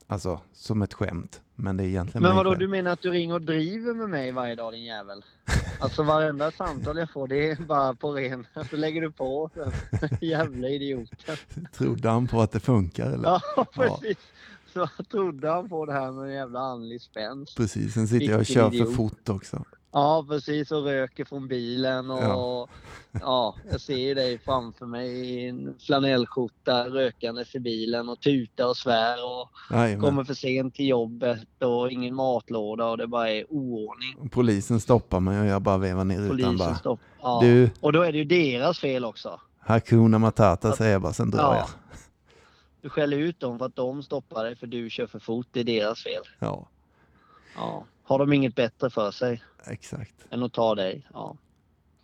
Alltså 0.06 0.40
som 0.52 0.82
ett 0.82 0.94
skämt. 0.94 1.40
Men 1.54 1.76
det 1.76 1.84
är 1.84 1.86
egentligen 1.86 2.22
Men 2.22 2.36
vadå, 2.36 2.54
du 2.54 2.68
menar 2.68 2.90
att 2.90 3.02
du 3.02 3.10
ringer 3.10 3.34
och 3.34 3.42
driver 3.42 3.94
med 3.94 4.10
mig 4.10 4.32
varje 4.32 4.54
dag 4.54 4.72
din 4.72 4.84
jävel? 4.84 5.24
Alltså 5.80 6.02
varenda 6.02 6.50
samtal 6.50 6.98
jag 6.98 7.10
får 7.10 7.28
det 7.28 7.50
är 7.50 7.56
bara 7.56 7.94
på 7.94 8.12
ren, 8.12 8.46
så 8.70 8.76
lägger 8.76 9.00
du 9.00 9.12
på. 9.12 9.50
Jävla 10.20 10.68
idioten. 10.68 11.36
Trodde 11.72 12.08
han 12.08 12.26
på 12.26 12.40
att 12.40 12.52
det 12.52 12.60
funkar 12.60 13.12
eller? 13.12 13.28
Ja, 13.56 13.66
precis. 13.74 14.18
Så 14.96 15.04
trodde 15.10 15.50
han 15.50 15.68
på 15.68 15.86
det 15.86 15.92
här 15.92 16.12
med 16.12 16.24
en 16.28 16.34
jävla 16.34 16.60
andlig 16.60 17.00
spänst. 17.02 17.56
Precis, 17.56 17.94
sen 17.94 18.08
sitter 18.08 18.26
jag 18.26 18.40
och 18.40 18.46
kör 18.46 18.70
för 18.70 18.84
fort 18.92 19.28
också. 19.28 19.64
Ja, 19.92 20.26
precis. 20.28 20.70
Och 20.70 20.84
röker 20.84 21.24
från 21.24 21.48
bilen 21.48 22.10
och 22.10 22.22
Ja. 22.22 22.68
ja, 23.20 23.54
jag 23.70 23.80
ser 23.80 24.14
dig 24.14 24.38
framför 24.38 24.86
mig 24.86 25.08
i 25.08 25.48
en 25.48 25.74
flanellskjorta 25.80 26.84
rökandes 26.88 27.54
i 27.54 27.60
bilen 27.60 28.08
och 28.08 28.20
tutar 28.20 28.66
och 28.68 28.76
svär 28.76 29.16
och 29.24 29.50
Jajamän. 29.76 30.00
kommer 30.00 30.24
för 30.24 30.34
sent 30.34 30.74
till 30.74 30.88
jobbet 30.88 31.62
och 31.62 31.90
ingen 31.92 32.14
matlåda 32.14 32.86
och 32.86 32.98
det 32.98 33.06
bara 33.06 33.30
är 33.30 33.44
oordning. 33.52 34.28
Polisen 34.32 34.80
stoppar 34.80 35.20
mig 35.20 35.40
och 35.40 35.46
jag 35.46 35.62
bara 35.62 35.78
vevar 35.78 36.04
ner 36.04 36.28
Polisen 36.28 36.56
bara. 36.56 36.74
stoppar. 36.74 37.04
Ja. 37.22 37.38
Du, 37.42 37.70
Och 37.80 37.92
då 37.92 38.02
är 38.02 38.12
det 38.12 38.18
ju 38.18 38.24
deras 38.24 38.78
fel 38.78 39.04
också. 39.04 39.40
Hakuna 39.60 40.18
Matata 40.18 40.72
säger 40.72 40.92
jag 40.92 41.02
bara, 41.02 41.12
sen 41.12 41.30
drar 41.30 41.40
Ja. 41.42 41.56
jag. 41.56 41.66
Du 42.86 42.90
skäller 42.90 43.16
ut 43.16 43.40
dem 43.40 43.58
för 43.58 43.66
att 43.66 43.76
de 43.76 44.02
stoppar 44.02 44.44
dig 44.44 44.56
för 44.56 44.66
du 44.66 44.90
kör 44.90 45.06
för 45.06 45.18
fort. 45.18 45.46
Det 45.50 45.60
är 45.60 45.64
deras 45.64 46.02
fel. 46.02 46.22
Ja, 46.38 46.68
Ja. 47.56 47.84
Har 48.02 48.18
de 48.18 48.32
inget 48.32 48.54
bättre 48.54 48.90
för 48.90 49.10
sig 49.10 49.42
exakt. 49.64 50.14
än 50.30 50.42
att 50.42 50.52
ta 50.52 50.74
dig? 50.74 51.06
Ja. 51.12 51.36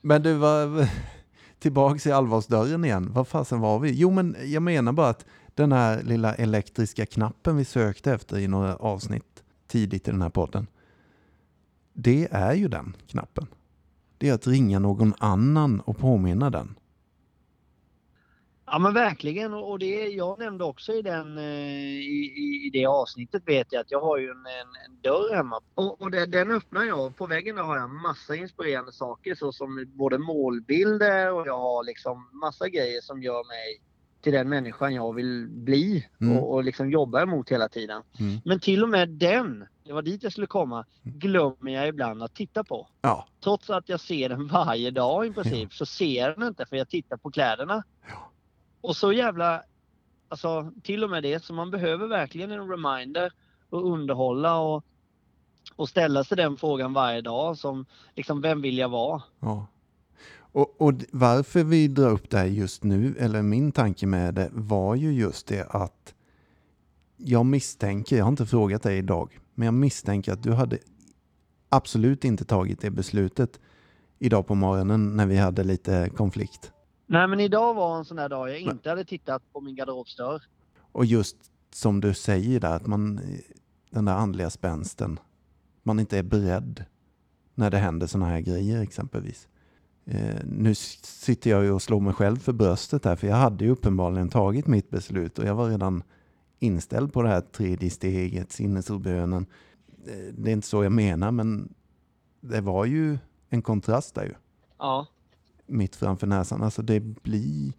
Men 0.01 0.23
du, 0.23 0.35
var, 0.35 0.89
tillbaks 1.59 2.07
i 2.07 2.13
allvarsdörren 2.13 2.85
igen. 2.85 3.13
Vad 3.13 3.29
fasen 3.29 3.61
var 3.61 3.79
vi? 3.79 3.93
Jo, 3.93 4.11
men 4.11 4.37
jag 4.45 4.63
menar 4.63 4.93
bara 4.93 5.09
att 5.09 5.27
den 5.55 5.73
här 5.73 6.03
lilla 6.03 6.35
elektriska 6.35 7.07
knappen 7.07 7.57
vi 7.57 7.65
sökte 7.65 8.13
efter 8.13 8.39
i 8.39 8.49
några 8.49 8.77
avsnitt 8.77 9.43
tidigt 9.67 10.09
i 10.09 10.11
den 10.11 10.23
här 10.23 10.31
podden. 10.31 10.67
Det 11.93 12.29
är 12.31 12.55
ju 12.55 12.69
den 12.69 12.97
knappen. 13.07 13.47
Det 14.19 14.29
är 14.29 14.35
att 14.35 14.47
ringa 14.47 14.79
någon 14.79 15.15
annan 15.19 15.81
och 15.81 15.99
påminna 15.99 16.51
den. 16.51 16.75
Ja 18.67 18.79
men 18.79 18.95
verkligen 18.95 19.55
och 19.55 19.79
det 19.79 20.07
jag 20.07 20.39
nämnde 20.39 20.65
också 20.65 20.93
i, 20.93 21.03
den, 21.03 21.39
eh, 21.39 21.45
i, 21.45 22.33
i, 22.67 22.71
det 22.73 22.87
avsnittet 22.87 23.43
vet 23.47 23.73
jag 23.73 23.81
att 23.81 23.91
jag 23.91 24.01
har 24.01 24.19
ju 24.19 24.31
en, 24.31 24.47
en, 24.47 24.91
en 24.91 25.01
dörr 25.01 25.35
hemma 25.35 25.61
och, 25.75 26.03
och 26.03 26.11
det, 26.11 26.27
den 26.27 26.51
öppnar 26.51 26.85
jag. 26.85 27.17
På 27.17 27.27
väggen 27.27 27.59
har 27.59 27.77
jag 27.77 27.91
massa 27.91 28.37
inspirerande 28.37 28.93
saker 28.93 29.35
såsom 29.35 29.85
både 29.95 30.19
målbilder 30.19 31.33
och 31.33 31.47
jag 31.47 31.59
har 31.59 31.85
liksom 31.85 32.29
massa 32.33 32.69
grejer 32.69 33.01
som 33.01 33.23
gör 33.23 33.49
mig 33.49 33.81
till 34.23 34.33
den 34.33 34.49
människan 34.49 34.95
jag 34.95 35.15
vill 35.15 35.49
bli 35.51 36.07
Mm. 36.21 36.37
och, 36.39 36.55
och 36.55 36.65
liksom 36.65 36.91
jobba 36.91 37.23
emot 37.23 37.49
hela 37.49 37.69
tiden. 37.69 38.03
Mm. 38.21 38.41
Men 38.45 38.61
till 38.61 38.83
och 38.83 38.89
med 38.89 39.09
den, 39.09 39.67
det 39.85 39.93
var 39.93 40.03
dit 40.03 40.23
jag 40.23 40.33
skulle 40.33 40.47
komma, 40.47 40.85
glömmer 41.03 41.73
jag 41.73 41.89
ibland 41.89 42.23
att 42.23 42.35
titta 42.35 42.65
på. 42.65 42.89
Ja, 43.01 43.29
Trots 43.45 43.71
att 43.71 43.89
jag 43.89 44.01
ser 44.01 44.29
den 44.29 44.47
varje 44.49 44.91
dag 44.91 45.27
i 45.27 45.33
princip 45.33 45.73
så 45.73 45.87
ser 45.87 46.23
jag 46.23 46.39
den 46.39 46.49
inte 46.49 46.67
för 46.67 46.77
jag 46.77 46.89
tittar 46.89 47.17
på 47.17 47.31
kläderna. 47.31 47.85
Ja. 48.09 48.32
Och 48.83 48.97
så 48.97 49.13
jävla, 49.13 49.63
alltså 50.29 50.73
till 50.83 51.05
och 51.05 51.11
med 51.11 51.23
det, 51.23 51.45
så 51.45 51.55
man 51.55 51.71
behöver 51.71 52.07
verkligen 52.07 52.51
en 52.51 52.69
reminder 52.69 53.33
och 53.71 53.93
underhålla 53.93 54.59
och, 54.59 54.85
och 55.77 55.89
ställa 55.89 56.25
sig 56.25 56.37
den 56.37 56.57
frågan 56.57 56.93
varje 56.93 57.21
dag 57.21 57.59
som 57.59 57.87
liksom 58.15 58.41
vem 58.41 58.63
vill 58.63 58.79
jag 58.79 58.89
vara? 58.89 59.23
ja. 59.41 59.67
Och, 60.55 60.81
och 60.81 60.95
varför 61.13 61.65
vi 61.65 61.89
drar 61.89 62.11
upp 62.11 62.31
det 62.31 62.39
här 62.39 62.47
just 62.47 62.85
nu, 62.85 63.15
eller 63.19 63.43
min 63.43 63.73
tanke 63.73 64.07
med 64.07 64.35
det, 64.35 64.51
var 64.53 64.95
ju 64.95 65.13
just 65.13 65.47
det 65.47 65.67
att 65.71 66.15
jag 67.17 67.47
misstänker, 67.47 68.17
jag 68.17 68.25
har 68.25 68.31
inte 68.31 68.47
frågat 68.47 68.83
dig 68.83 68.99
idag, 68.99 69.41
men 69.55 69.67
jag 69.67 69.75
misstänker 69.75 70.33
att 70.33 70.43
du 70.43 70.53
hade 70.53 70.79
absolut 71.69 72.25
inte 72.25 72.45
tagit 72.45 72.81
det 72.81 72.91
beslutet 72.91 73.61
idag 74.19 74.47
på 74.47 74.55
morgonen 74.55 75.17
när 75.17 75.27
vi 75.27 75.37
hade 75.37 75.65
lite 75.65 76.11
konflikt. 76.17 76.73
Nej 77.07 77.29
men 77.29 77.41
idag 77.41 77.75
var 77.75 77.99
en 77.99 78.05
sån 78.05 78.17
där 78.17 78.29
dag 78.29 78.51
jag 78.51 78.61
inte 78.61 78.89
hade 78.89 79.05
tittat 79.05 79.43
på 79.53 79.61
min 79.61 79.75
garderobsdörr. 79.75 80.43
Och 80.93 81.05
just 81.05 81.37
som 81.71 82.01
du 82.01 82.15
säger 82.15 82.61
där, 82.61 82.77
att 82.77 82.87
man, 82.87 83.21
den 83.91 84.05
där 84.05 84.15
andliga 84.15 84.51
spänsten, 84.51 85.21
man 85.83 86.01
inte 86.01 86.19
är 86.19 86.23
beredd 86.23 86.85
när 87.55 87.71
det 87.71 87.79
händer 87.79 88.07
sådana 88.07 88.27
här 88.27 88.41
grejer 88.41 88.83
exempelvis. 88.83 89.49
Eh, 90.05 90.37
nu 90.45 90.75
sitter 90.75 91.51
jag 91.51 91.65
ju 91.65 91.71
och 91.71 91.83
slår 91.83 92.01
mig 92.01 92.15
själv 92.15 92.37
för 92.37 92.53
bröstet 92.53 93.05
här, 93.05 93.17
för 93.17 93.27
jag 93.27 93.37
hade 93.37 93.65
ju 93.65 93.71
uppenbarligen 93.71 94.29
tagit 94.29 94.67
mitt 94.67 94.91
beslut 94.91 95.39
och 95.39 95.45
jag 95.45 95.55
var 95.55 95.69
redan 95.69 96.03
inställd 96.59 97.13
på 97.13 97.23
det 97.23 97.29
här 97.29 97.41
tredje 97.41 97.91
steget, 97.91 98.53
sinnesrobönen. 98.53 99.47
Eh, 100.07 100.35
det 100.35 100.51
är 100.51 100.53
inte 100.53 100.67
så 100.67 100.85
jag 100.85 100.93
menar, 100.93 101.31
men 101.31 101.75
det 102.41 102.61
var 102.61 102.85
ju 102.85 103.19
en 103.49 103.63
kontrast 103.63 104.15
där 104.15 104.25
ju. 104.25 104.35
Ja. 104.79 105.07
Mitt 105.73 105.97
framför 105.97 106.27
näsan. 106.27 106.63
Alltså 106.63 106.83
det 106.83 107.01
blir... 107.01 107.73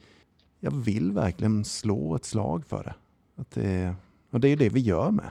Jag 0.59 0.71
vill 0.71 1.11
verkligen 1.11 1.65
slå 1.65 2.15
ett 2.15 2.25
slag 2.25 2.65
för 2.65 2.83
det. 2.83 2.95
Att 3.41 3.51
det 3.51 3.95
och 4.31 4.39
det 4.39 4.47
är 4.47 4.57
det 4.57 4.69
vi 4.69 4.79
gör 4.79 5.11
med. 5.11 5.29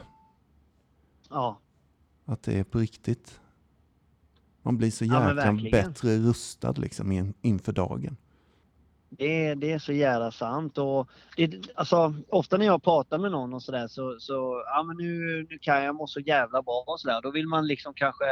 Ja. 1.30 1.58
Att 2.24 2.42
det 2.42 2.58
är 2.58 2.64
på 2.64 2.78
riktigt. 2.78 3.40
Man 4.62 4.76
blir 4.78 4.90
så 4.90 5.04
Ja, 5.04 5.14
jäkla 5.28 5.34
verkligen. 5.34 5.70
bättre 5.70 6.16
rustad 6.18 6.72
liksom 6.72 7.12
in, 7.12 7.34
inför 7.42 7.72
dagen. 7.72 8.16
Det, 9.08 9.46
är- 9.46 9.54
det 9.56 9.72
är 9.72 9.78
så 9.78 9.92
jävla 9.92 10.30
sant. 10.30 10.78
Och 10.78 11.08
det, 11.36 11.70
alltså, 11.74 12.14
ofta 12.28 12.56
när 12.56 12.66
jag 12.66 12.82
pratar 12.82 13.18
med 13.18 13.30
någon 13.32 13.54
och 13.54 13.62
sådär 13.62 13.88
så, 13.88 14.16
så 14.20 14.62
ja 14.66 14.82
men 14.82 14.96
nu, 14.96 15.46
nu 15.50 15.58
kan 15.58 15.84
jag 15.84 15.94
må 15.94 16.06
så 16.06 16.20
jävla 16.20 16.62
bra 16.62 16.84
och 16.86 17.00
sådär. 17.00 17.20
Då 17.22 17.30
vill 17.30 17.46
man 17.48 17.66
liksom 17.66 17.94
kanske, 17.94 18.24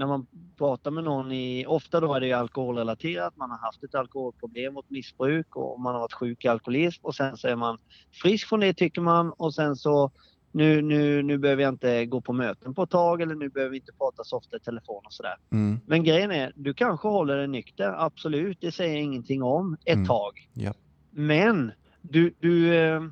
när 0.00 0.06
man 0.06 0.26
pratar 0.58 0.90
med 0.90 1.04
någon 1.04 1.32
i, 1.32 1.64
ofta 1.66 2.00
då 2.00 2.14
är 2.14 2.20
det 2.20 2.26
ju 2.26 2.32
alkoholrelaterat, 2.32 3.36
man 3.36 3.50
har 3.50 3.58
haft 3.58 3.84
ett 3.84 3.94
alkoholproblem 3.94 4.76
och 4.76 4.84
ett 4.84 4.90
missbruk 4.90 5.56
och 5.56 5.80
man 5.80 5.94
har 5.94 6.00
varit 6.00 6.12
sjuk 6.12 6.44
i 6.44 6.48
alkoholism 6.48 7.06
och 7.06 7.14
sen 7.14 7.36
så 7.36 7.48
är 7.48 7.56
man 7.56 7.78
frisk 8.22 8.48
från 8.48 8.60
det 8.60 8.74
tycker 8.74 9.00
man 9.00 9.30
och 9.30 9.54
sen 9.54 9.76
så 9.76 10.10
nu, 10.52 10.82
nu, 10.82 11.22
nu 11.22 11.38
behöver 11.38 11.62
jag 11.62 11.72
inte 11.74 12.06
gå 12.06 12.20
på 12.20 12.32
möten 12.32 12.74
på 12.74 12.82
ett 12.82 12.90
tag 12.90 13.22
eller 13.22 13.34
nu 13.34 13.48
behöver 13.48 13.70
vi 13.70 13.76
inte 13.76 13.92
prata 13.92 14.24
så 14.24 14.36
ofta 14.36 14.56
i 14.56 14.60
telefon 14.60 15.02
och 15.06 15.12
sådär. 15.12 15.36
Mm. 15.52 15.80
Men 15.86 16.04
grejen 16.04 16.30
är, 16.30 16.52
du 16.56 16.74
kanske 16.74 17.08
håller 17.08 17.36
dig 17.36 17.48
nykter, 17.48 17.94
absolut, 17.98 18.58
det 18.60 18.72
säger 18.72 18.94
jag 18.94 19.02
ingenting 19.02 19.42
om, 19.42 19.76
ett 19.84 19.94
Mm. 19.94 20.06
tag. 20.06 20.48
Ja. 20.54 20.72
Men 21.10 21.72
du, 22.02 22.34
du, 22.40 22.74
eh, 22.74 23.02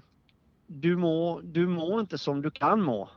du, 0.66 0.96
mår, 0.96 1.40
du 1.42 1.66
mår 1.66 2.00
inte 2.00 2.18
som 2.18 2.42
du 2.42 2.50
kan 2.50 2.82
må. 2.82 3.08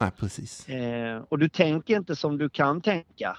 Nej, 0.00 0.10
precis. 0.18 0.68
Eh, 0.68 1.22
och 1.28 1.38
du 1.38 1.48
tänker 1.48 1.96
inte 1.96 2.16
som 2.16 2.38
du 2.38 2.48
kan 2.50 2.80
tänka. 2.80 3.38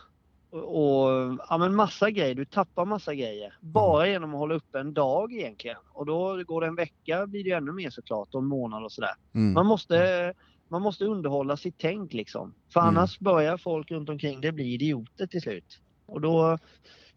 Och, 0.52 1.08
och 1.08 1.38
ja, 1.50 1.58
men 1.58 1.76
massa 1.76 2.12
grejer, 2.12 2.36
du 2.36 2.46
tappar 2.46 2.86
massa 2.86 3.16
grejer. 3.16 3.54
Bara 3.62 4.08
genom 4.08 4.34
att 4.34 4.38
hålla 4.40 4.56
uppe 4.56 4.80
en 4.80 4.94
dag 4.94 5.34
egentligen. 5.34 5.78
Och 5.94 6.06
då 6.06 6.44
går 6.44 6.62
det 6.62 6.68
en 6.68 6.76
vecka 6.76 7.28
blir 7.28 7.44
det 7.44 7.52
ännu 7.52 7.72
mer 7.72 7.90
såklart, 7.90 8.34
och 8.34 8.42
en 8.42 8.48
månad 8.48 8.84
och 8.84 8.92
sådär. 8.92 9.14
Mm. 9.36 9.54
Man 9.54 9.66
måste, 9.66 10.34
man 10.68 10.82
måste 10.82 11.06
underhålla 11.06 11.58
sitt 11.58 11.76
tänk 11.78 12.14
liksom. 12.14 12.54
För 12.74 12.80
Mm. 12.80 12.90
annars 12.98 13.20
börjar 13.20 13.58
folk 13.58 13.92
runt 13.92 14.10
omkring 14.10 14.42
det 14.42 14.52
bli 14.52 14.74
idioter 14.74 15.28
till 15.28 15.42
slut. 15.42 15.80
Och 16.06 16.22
då, 16.22 16.58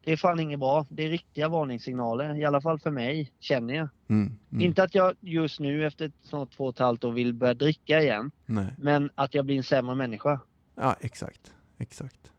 det 0.04 0.12
är 0.12 0.16
fan 0.16 0.40
inget 0.40 0.60
bra. 0.60 0.86
Det 0.88 1.04
är 1.04 1.08
riktiga 1.08 1.48
varningssignaler, 1.48 2.40
i 2.40 2.44
alla 2.44 2.60
fall 2.60 2.78
för 2.78 2.90
mig, 2.90 3.32
känner 3.40 3.74
jag. 3.74 3.88
Mm. 4.08 4.32
Mm. 4.52 4.64
Inte 4.64 4.82
att 4.82 4.94
jag 4.94 5.14
just 5.20 5.60
nu 5.60 5.86
efter 5.86 6.12
snart 6.22 6.56
två 6.56 6.64
och 6.64 6.74
ett 6.74 6.78
halvt 6.78 7.04
år 7.04 7.12
vill 7.12 7.34
börja 7.34 7.54
dricka 7.54 8.00
igen, 8.00 8.30
Nej. 8.46 8.66
men 8.78 9.10
att 9.14 9.34
jag 9.34 9.44
blir 9.44 9.56
en 9.56 9.62
sämre 9.62 9.94
människa. 9.94 10.40
Ja, 10.74 10.96
exakt. 11.00 11.52
Exakt. 11.78 12.30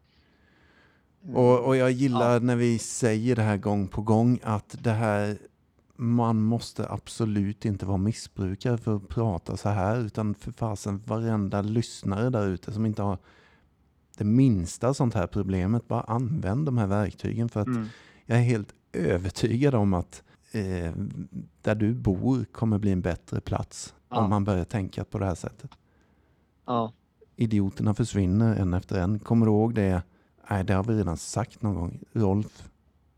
Och, 1.34 1.66
och 1.66 1.76
jag 1.76 1.92
gillar 1.92 2.40
när 2.40 2.56
vi 2.56 2.80
säger 2.80 3.36
det 3.36 3.42
här 3.42 3.58
gång 3.58 3.88
på 3.88 4.02
gång 4.02 4.40
att 4.44 4.76
det 4.84 4.92
här 4.92 5.38
man 5.96 6.42
måste 6.42 6.90
absolut 6.90 7.66
inte 7.66 7.86
vara 7.86 7.98
missbrukare 7.98 8.78
för 8.78 8.96
att 8.96 9.08
prata 9.08 9.58
så 9.58 9.70
här 9.70 10.00
utan 10.00 10.36
för 10.36 10.52
fasen 10.52 11.04
varenda 11.06 11.62
lyssnare 11.62 12.30
där 12.30 12.48
ute 12.48 12.72
som 12.72 12.86
inte 12.86 13.02
har 13.02 13.18
det 14.18 14.24
minsta 14.24 14.94
sånt 14.94 15.14
här 15.14 15.28
problemet, 15.28 15.88
bara 15.88 16.02
använd 16.02 16.66
de 16.66 16.78
här 16.78 16.88
verktygen 16.88 17.50
för 17.50 17.60
att 17.62 17.68
Mm. 17.68 17.88
jag 18.26 18.38
är 18.38 18.42
helt 18.44 18.74
övertygad 18.94 19.76
om 19.76 19.94
att 19.94 20.24
eh, 20.52 20.94
där 21.62 21.76
du 21.76 21.94
bor 21.94 22.46
kommer 22.46 22.78
bli 22.80 22.92
en 22.92 23.02
bättre 23.02 23.42
plats 23.42 23.94
Ja. 24.10 24.18
om 24.24 24.30
man 24.30 24.44
börjar 24.44 24.66
tänka 24.66 25.04
på 25.06 25.20
det 25.20 25.26
här 25.26 25.36
sättet. 25.36 25.72
Ja. 26.66 26.94
idioterna 27.36 27.94
försvinner 27.94 28.56
en 28.56 28.74
efter 28.74 29.00
en. 29.02 29.20
Kommer 29.20 29.46
du 29.46 29.52
ihåg 29.52 29.76
det? 29.76 30.02
Nej, 30.50 30.64
det 30.64 30.74
har 30.74 30.84
vi 30.84 30.94
redan 30.94 31.18
sagt 31.18 31.62
någon 31.62 31.76
gång. 31.76 32.00
Rolf, 32.14 32.70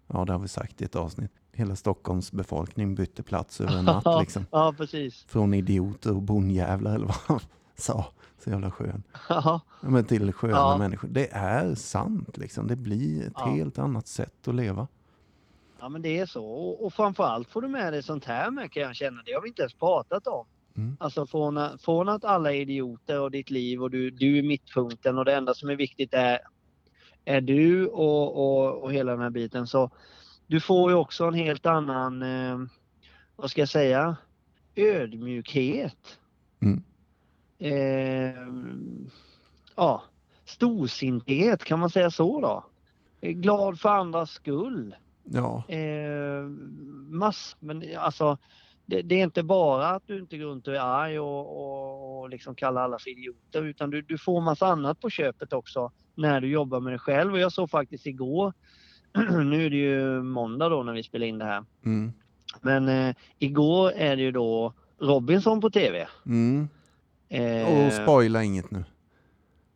ja 0.08 0.26
det 0.26 0.32
har 0.34 0.40
vi 0.40 0.48
sagt 0.48 0.82
i 0.82 0.86
ett 0.86 0.96
avsnitt. 0.96 1.32
Hela 1.52 1.76
Stockholms 1.76 2.32
befolkning 2.32 2.96
bytte 2.96 3.24
plats 3.24 3.62
över 3.62 3.78
en 3.78 3.86
natt 3.86 4.06
liksom. 4.22 4.46
ja, 4.52 4.74
precis. 4.78 5.24
Från 5.28 5.54
idioter 5.54 6.16
och 6.16 6.22
bondjävlar 6.22 6.96
eller 6.96 7.06
vad 7.06 7.16
han 7.26 7.40
sa. 7.76 8.06
Så 8.46 8.52
jävla 8.52 8.72
skön. 8.72 9.04
Ja, 9.30 9.62
Men 9.82 10.06
till 10.06 10.34
sköna 10.34 10.54
Ja. 10.54 10.78
människor. 10.78 11.08
Det 11.08 11.28
är 11.32 11.76
sant 11.76 12.38
liksom. 12.38 12.68
Det 12.68 12.76
blir 12.76 13.28
ett 13.28 13.34
Ja. 13.36 13.46
helt 13.46 13.80
annat 13.80 14.08
sätt 14.08 14.48
att 14.48 14.56
leva. 14.56 14.88
ja, 15.80 15.90
men 15.90 16.02
det 16.02 16.20
är 16.20 16.26
så. 16.26 16.46
Och, 16.46 16.86
och 16.86 16.94
framförallt 16.94 17.50
får 17.50 17.62
du 17.62 17.68
med 17.68 17.94
dig 17.94 18.04
sånt 18.04 18.26
här 18.26 18.52
med 18.52 18.72
kan 18.72 18.84
jag 18.84 18.96
känna. 18.96 19.22
Det 19.26 19.34
har 19.34 19.42
vi 19.42 19.48
inte 19.48 19.62
ens 19.62 19.74
pratat 19.74 20.28
om. 20.28 20.46
Mm. 20.78 20.98
Alltså 21.00 21.26
från, 21.26 21.58
att- 21.58 21.82
från 21.82 22.10
att 22.10 22.26
alla 22.26 22.52
är 22.54 22.56
idioter 22.62 23.20
och 23.22 23.32
ditt 23.32 23.50
liv 23.50 23.82
och 23.84 23.92
du, 23.92 24.10
du 24.12 24.38
är 24.38 24.44
mittpunkten 24.44 25.18
och 25.18 25.26
det 25.26 25.36
enda 25.36 25.54
som 25.54 25.70
är 25.70 25.76
viktigt 25.76 26.14
är, 26.14 26.40
är 27.26 27.42
du 27.42 27.88
och, 27.88 28.36
och, 28.68 28.84
och 28.84 28.94
hela 28.94 29.12
den 29.12 29.22
här 29.22 29.30
biten. 29.30 29.68
Så 29.68 29.90
du 30.48 30.60
får 30.60 30.92
ju 30.92 30.98
också 30.98 31.26
en 31.26 31.34
helt 31.34 31.66
annan, 31.66 32.22
eh, 32.24 32.60
vad 33.36 33.52
ska 33.52 33.62
jag 33.62 33.70
säga, 33.70 34.16
ödmjukhet. 34.76 36.20
Mm. 36.62 36.84
Eh, 37.66 38.48
ja, 39.76 40.04
storsinthet, 40.46 41.64
kan 41.64 41.80
man 41.80 41.90
säga 41.90 42.12
så 42.12 42.42
då? 42.42 42.66
Eh, 43.22 43.32
Glad 43.32 43.80
för 43.80 43.90
andras 43.90 44.32
skull. 44.32 44.96
Ja, 45.24 45.64
Eh, 45.68 46.44
mass, 47.10 47.56
men 47.60 47.84
alltså 47.98 48.38
det, 48.86 49.02
det 49.02 49.16
är 49.16 49.24
inte 49.24 49.44
bara 49.44 49.88
att 49.88 50.04
du 50.06 50.20
inte 50.20 50.38
går 50.38 50.46
runt 50.46 50.68
och 50.68 50.76
är 50.76 50.80
arg 50.80 51.20
och, 51.20 51.58
och, 51.58 52.20
och 52.20 52.30
liksom 52.30 52.56
kallar 52.56 52.82
alla 52.82 53.00
för 53.00 53.10
idioter 53.10 53.64
utan 53.64 53.90
du, 53.90 54.02
du 54.02 54.18
får 54.18 54.42
massa 54.42 54.68
annat 54.68 55.00
på 55.00 55.10
köpet 55.10 55.54
också 55.54 55.92
när 56.16 56.42
du 56.42 56.48
jobbar 56.48 56.80
med 56.80 56.94
dig 56.94 57.00
själv. 57.00 57.34
Och 57.34 57.40
jag 57.40 57.52
såg 57.52 57.70
faktiskt 57.70 58.06
igår, 58.06 58.54
nu 59.44 59.66
är 59.66 59.70
det 59.70 59.76
ju 59.76 60.22
måndag 60.22 60.70
då 60.70 60.84
när 60.84 60.94
vi 60.94 61.04
spelar 61.04 61.28
in 61.28 61.38
det 61.38 61.46
här, 61.46 61.66
mm. 61.86 62.14
men 62.62 62.90
eh, 62.90 63.16
igår 63.40 63.92
är 63.92 64.16
det 64.16 64.22
ju 64.22 64.32
då 64.32 64.74
Robinson 65.00 65.62
på 65.62 65.70
TV. 65.70 66.08
Mm. 66.26 66.68
Eh, 67.30 67.86
Och 67.88 67.94
spoila 67.94 68.44
inget 68.44 68.72
nu. 68.72 68.84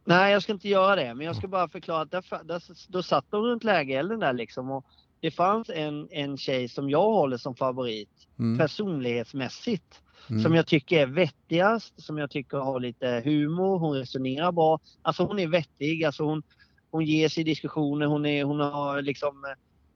Nej, 0.05 0.33
jag 0.33 0.43
ska 0.43 0.51
inte 0.51 0.69
göra 0.69 0.95
det, 0.95 1.13
men 1.13 1.25
jag 1.25 1.35
ska 1.35 1.47
bara 1.47 1.69
förklara 1.69 2.01
att 2.01 2.11
där, 2.11 2.43
där, 2.43 2.61
då 2.87 3.03
satt 3.03 3.25
de 3.29 3.41
runt 3.43 3.63
lägerelden 3.63 4.19
där 4.19 4.33
liksom 4.33 4.71
och 4.71 4.85
det 5.19 5.31
fanns 5.31 5.69
en, 5.69 6.07
en 6.11 6.37
tjej 6.37 6.69
som 6.69 6.89
jag 6.89 7.11
håller 7.11 7.37
som 7.37 7.55
favorit 7.55 8.09
Mm. 8.39 8.57
personlighetsmässigt. 8.57 10.01
Mm. 10.29 10.43
Som 10.43 10.55
jag 10.55 10.67
tycker 10.67 10.99
är 11.01 11.05
vettigast, 11.05 12.01
som 12.03 12.17
jag 12.17 12.31
tycker 12.31 12.57
har 12.57 12.79
lite 12.79 13.21
humor, 13.25 13.79
hon 13.79 13.97
resonerar 13.97 14.51
bra. 14.51 14.79
Alltså 15.01 15.23
hon 15.23 15.39
är 15.39 15.47
vettig, 15.47 16.03
alltså 16.03 16.23
hon, 16.23 16.43
hon 16.91 17.05
ger 17.05 17.29
sig 17.29 17.41
i 17.41 17.43
diskussioner, 17.43 18.05
hon, 18.05 18.25
är, 18.25 18.43
hon 18.43 18.59
har 18.59 19.01
liksom 19.01 19.45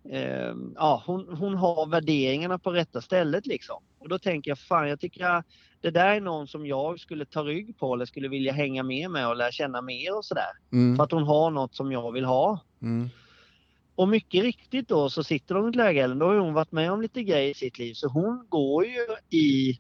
eh, 0.10 0.54
ja, 0.76 1.04
hon, 1.06 1.38
hon 1.38 1.56
har 1.56 1.88
värderingarna 1.88 2.60
på 2.60 2.72
rätta 2.72 3.02
stället 3.02 3.48
liksom. 3.48 3.84
Och 4.00 4.10
då 4.10 4.20
tänker 4.20 4.52
jag, 4.52 4.60
fan 4.60 4.90
jag 4.90 5.00
tycker 5.00 5.22
jag, 5.22 5.44
det 5.82 5.92
där 5.92 6.16
är 6.16 6.22
någon 6.22 6.48
som 6.48 6.66
jag 6.66 7.00
skulle 7.00 7.26
ta 7.26 7.44
rygg 7.44 7.78
på 7.78 7.94
eller 7.94 8.06
skulle 8.06 8.28
vilja 8.28 8.54
hänga 8.54 8.84
med 8.84 9.12
med 9.12 9.28
och 9.28 9.36
lära 9.36 9.52
känna 9.52 9.82
mer 9.82 10.18
och 10.18 10.26
sådär. 10.26 10.52
Mm. 10.72 10.96
För 10.96 11.04
att 11.04 11.12
hon 11.12 11.24
har 11.24 11.52
något 11.52 11.76
som 11.76 11.92
jag 11.92 12.12
vill 12.12 12.26
ha. 12.26 12.60
Mm. 12.82 13.10
Och 13.96 14.08
mycket 14.08 14.44
riktigt 14.44 14.88
då 14.88 15.10
så 15.10 15.24
sitter 15.24 15.56
de 15.56 15.66
i 15.66 15.70
ett 15.70 15.76
läge, 15.76 16.08
då 16.08 16.26
har 16.26 16.36
hon 16.36 16.54
varit 16.54 16.72
med 16.72 16.92
om 16.92 17.02
lite 17.02 17.24
grejer 17.24 17.52
i 17.52 17.54
sitt 17.54 17.80
liv 17.80 17.94
så 17.94 18.08
hon 18.08 18.46
går 18.50 18.86
ju 18.86 19.38
i 19.38 19.80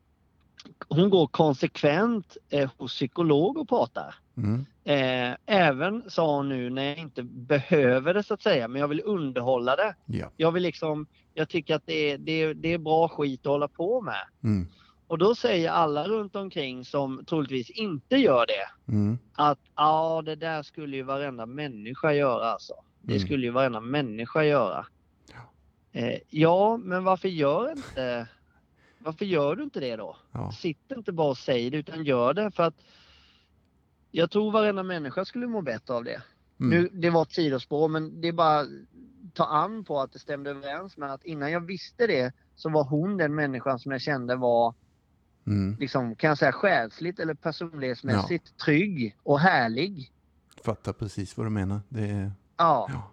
hon 0.87 1.09
går 1.09 1.27
konsekvent 1.27 2.37
eh, 2.49 2.71
hos 2.77 2.91
psykolog 2.93 3.57
och 3.57 3.69
pratar. 3.69 4.15
Mm. 4.37 4.65
Eh, 4.85 5.35
även 5.45 6.03
sa 6.09 6.35
hon 6.35 6.49
nu 6.49 6.69
när 6.69 6.83
jag 6.83 6.97
inte 6.97 7.23
behöver 7.23 8.13
det 8.13 8.23
så 8.23 8.33
att 8.33 8.41
säga, 8.41 8.67
men 8.67 8.81
jag 8.81 8.87
vill 8.87 9.01
underhålla 9.05 9.75
det. 9.75 9.95
Ja. 10.05 10.31
Jag 10.37 10.51
vill 10.51 10.63
liksom, 10.63 11.07
jag 11.33 11.49
tycker 11.49 11.75
att 11.75 11.85
det 11.85 12.11
är, 12.11 12.17
det 12.17 12.31
är, 12.31 12.53
det 12.53 12.73
är 12.73 12.77
bra 12.77 13.07
skit 13.07 13.39
att 13.41 13.51
hålla 13.51 13.67
på 13.67 14.01
med. 14.01 14.27
Mm. 14.43 14.67
Och 15.07 15.17
då 15.17 15.35
säger 15.35 15.69
alla 15.71 16.07
runt 16.07 16.35
omkring 16.35 16.85
som 16.85 17.25
troligtvis 17.25 17.69
inte 17.69 18.15
gör 18.17 18.45
det, 18.45 18.91
Mm. 18.93 19.17
att 19.33 19.59
ja, 19.75 20.21
det 20.25 20.35
där 20.35 20.63
skulle 20.63 20.95
ju 20.97 21.03
varenda 21.03 21.45
människa 21.45 22.13
göra 22.13 22.45
alltså. 22.51 22.73
Det 23.01 23.13
Mm. 23.13 23.25
skulle 23.25 23.45
ju 23.45 23.51
varenda 23.51 23.79
människa 23.79 24.43
göra. 24.43 24.85
Eh, 25.91 26.17
ja, 26.29 26.77
men 26.77 27.03
varför 27.03 27.27
gör 27.27 27.71
inte 27.71 28.27
varför 28.99 29.25
gör 29.25 29.55
du 29.55 29.63
inte 29.63 29.79
det 29.79 29.95
då? 29.95 30.17
Ja. 30.31 30.51
Sitt 30.51 30.91
inte 30.97 31.11
bara 31.11 31.29
och 31.29 31.37
säg 31.37 31.69
det 31.69 31.77
utan 31.77 32.03
gör 32.03 32.33
det 32.33 32.51
för 32.51 32.63
att 32.63 32.75
jag 34.15 34.31
tror 34.31 34.51
varenda 34.51 34.83
människa 34.83 35.25
skulle 35.25 35.47
må 35.47 35.61
bättre 35.61 35.93
av 35.93 36.03
det. 36.03 36.21
Mm. 36.59 36.69
Nu, 36.69 36.89
det 36.93 37.09
var 37.09 37.21
ett 37.21 37.31
sidospår 37.31 37.87
men 37.87 38.21
det 38.21 38.27
är 38.27 38.31
bara 38.33 38.65
ta 39.33 39.45
an 39.45 39.83
på 39.83 39.99
att 39.99 40.13
det 40.13 40.19
stämde 40.19 40.49
överens 40.49 40.97
med 40.97 41.13
att 41.13 41.25
innan 41.25 41.51
jag 41.51 41.61
visste 41.61 42.07
det 42.07 42.33
så 42.55 42.69
var 42.69 42.83
hon 42.83 43.17
den 43.17 43.35
människan 43.35 43.79
som 43.79 43.91
jag 43.91 44.01
kände 44.01 44.35
var 44.35 44.73
Mm. 45.47 45.75
liksom, 45.79 46.15
kan 46.15 46.27
jag 46.27 46.37
säga 46.37 46.51
själsligt 46.51 47.19
eller 47.19 47.33
personlighetsmässigt 47.33 48.57
trygg 48.57 49.17
och 49.23 49.39
härlig. 49.39 50.11
Fattar 50.65 50.93
precis 50.93 51.37
vad 51.37 51.45
du 51.45 51.49
menar. 51.49 51.81
Det 51.89 52.01
är 52.09 52.31
Ja, 52.57 52.89
ja. 52.93 53.11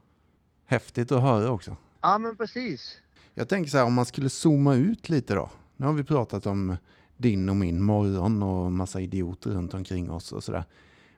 häftigt 0.67 1.13
att 1.13 1.23
höra 1.23 1.51
också. 1.51 1.77
ja 2.01 2.19
men 2.19 2.37
precis. 2.37 2.99
Jag 3.35 3.49
tänker 3.49 3.71
så 3.71 3.79
här, 3.79 3.85
om 3.85 3.95
man 3.95 4.07
skulle 4.07 4.29
zooma 4.29 4.75
ut 4.75 5.09
lite 5.09 5.35
då. 5.35 5.51
Nu 5.77 5.87
har 5.87 5.93
vi 5.93 6.05
pratat 6.05 6.47
om 6.47 6.77
din 7.17 7.49
och 7.49 7.57
min 7.57 7.83
morgon 7.83 8.43
och 8.43 8.73
massa 8.73 9.01
idioter 9.01 9.51
runt 9.51 9.75
omkring 9.75 10.11
oss 10.11 10.33
och 10.33 10.45
sådär. 10.45 10.65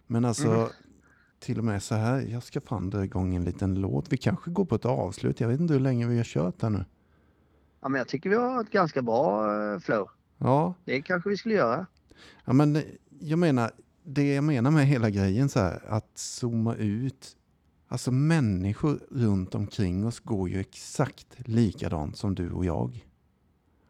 Men 0.07 0.25
alltså, 0.25 0.49
Mhm. 0.49 0.69
till 1.39 1.59
och 1.59 1.65
med 1.65 1.83
så 1.83 1.95
här. 1.95 2.21
Jag 2.21 2.43
ska 2.43 2.61
fan 2.61 2.91
dra 2.91 3.05
igång 3.05 3.35
en 3.35 3.45
liten 3.45 3.75
låt. 3.75 4.13
Vi 4.13 4.17
kanske 4.17 4.51
går 4.51 4.65
på 4.65 4.75
ett 4.75 4.85
avslut. 4.85 5.41
Jag 5.41 5.49
vet 5.49 5.61
inte 5.61 5.73
hur 5.75 5.81
länge 5.81 6.07
vi 6.07 6.17
har 6.17 6.25
kört 6.25 6.63
här 6.63 6.71
nu. 6.71 6.85
Ja, 7.81 7.89
men 7.89 7.99
jag 7.99 8.09
tycker 8.09 8.31
vi 8.31 8.37
har 8.37 8.61
ett 8.61 8.71
ganska 8.71 9.03
bra 9.03 9.53
eh, 9.73 9.79
flow. 9.79 10.09
Ja, 10.39 10.75
Det 10.85 11.03
kanske 11.03 11.29
vi 11.31 11.37
skulle 11.37 11.55
göra. 11.55 11.87
ja 12.45 12.53
men 12.53 12.77
eh, 12.77 12.83
jag 13.21 13.39
menar, 13.39 13.71
det 14.05 14.35
jag 14.35 14.45
menar 14.45 14.71
med 14.71 14.87
hela 14.87 15.11
grejen 15.11 15.49
så 15.49 15.61
här, 15.61 15.83
att 15.89 16.11
zooma 16.19 16.75
ut. 16.75 17.37
Alltså 17.89 18.11
människor 18.13 18.99
runt 19.11 19.55
omkring 19.55 20.07
oss 20.07 20.21
går 20.21 20.49
ju 20.49 20.61
exakt 20.61 21.27
likadant 21.49 22.17
som 22.17 22.35
du 22.35 22.51
och 22.51 22.65
jag. 22.65 22.85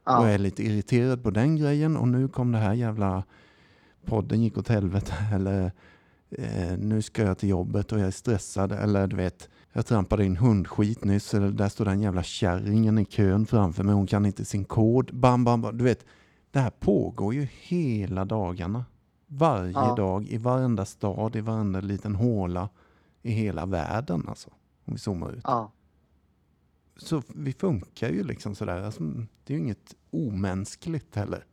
Och 0.04 0.12
Ja, 0.12 0.28
är 0.28 0.38
lite 0.38 0.62
irriterad 0.62 1.22
på 1.22 1.30
den 1.30 1.56
grejen 1.56 1.96
och 1.96 2.08
nu 2.08 2.28
kom 2.28 2.52
det 2.52 2.58
här 2.58 2.74
jävla 2.74 3.24
podden 4.04 4.42
gick 4.42 4.58
åt 4.58 4.68
helvete 4.68 5.12
eller 5.34 5.72
eh, 6.38 6.78
nu 6.78 7.02
ska 7.02 7.22
jag 7.22 7.38
till 7.38 7.48
jobbet 7.48 7.92
och 7.92 7.98
jag 7.98 8.06
är 8.06 8.10
stressad 8.10 8.72
eller 8.72 9.06
du 9.06 9.16
vet 9.16 9.48
jag 9.72 9.86
trampade 9.86 10.24
in 10.24 10.36
hundskit 10.36 11.04
nyss 11.04 11.34
eller 11.34 11.50
där 11.50 11.68
står 11.68 11.84
den 11.84 12.00
jävla 12.00 12.22
kärringen 12.22 12.98
i 12.98 13.04
kön 13.04 13.46
framför 13.46 13.84
mig 13.84 13.94
hon 13.94 14.06
kan 14.06 14.26
inte 14.26 14.44
sin 14.44 14.64
kod. 14.64 15.14
Bam, 15.14 15.44
bam, 15.44 15.62
bam. 15.62 15.78
Du 15.78 15.84
vet, 15.84 16.04
det 16.50 16.60
här 16.60 16.70
pågår 16.70 17.34
ju 17.34 17.48
hela 17.62 18.24
dagarna. 18.24 18.84
Varje 19.26 19.72
Ja. 19.72 19.94
dag 19.94 20.26
i 20.26 20.36
varenda 20.36 20.84
stad, 20.84 21.36
i 21.36 21.40
varenda 21.40 21.80
liten 21.80 22.14
håla 22.14 22.68
i 23.22 23.30
hela 23.30 23.66
världen 23.66 24.24
alltså. 24.28 24.50
Om 24.84 24.92
vi 24.94 24.98
zoomar 24.98 25.32
ut. 25.32 25.40
ja, 25.44 25.72
Så 26.96 27.22
vi 27.34 27.52
funkar 27.52 28.08
ju 28.10 28.24
liksom 28.24 28.54
sådär. 28.54 28.82
Alltså, 28.82 29.02
det 29.44 29.54
är 29.54 29.58
ju 29.58 29.62
inget 29.62 29.94
omänskligt 30.10 31.16
heller. 31.16 31.44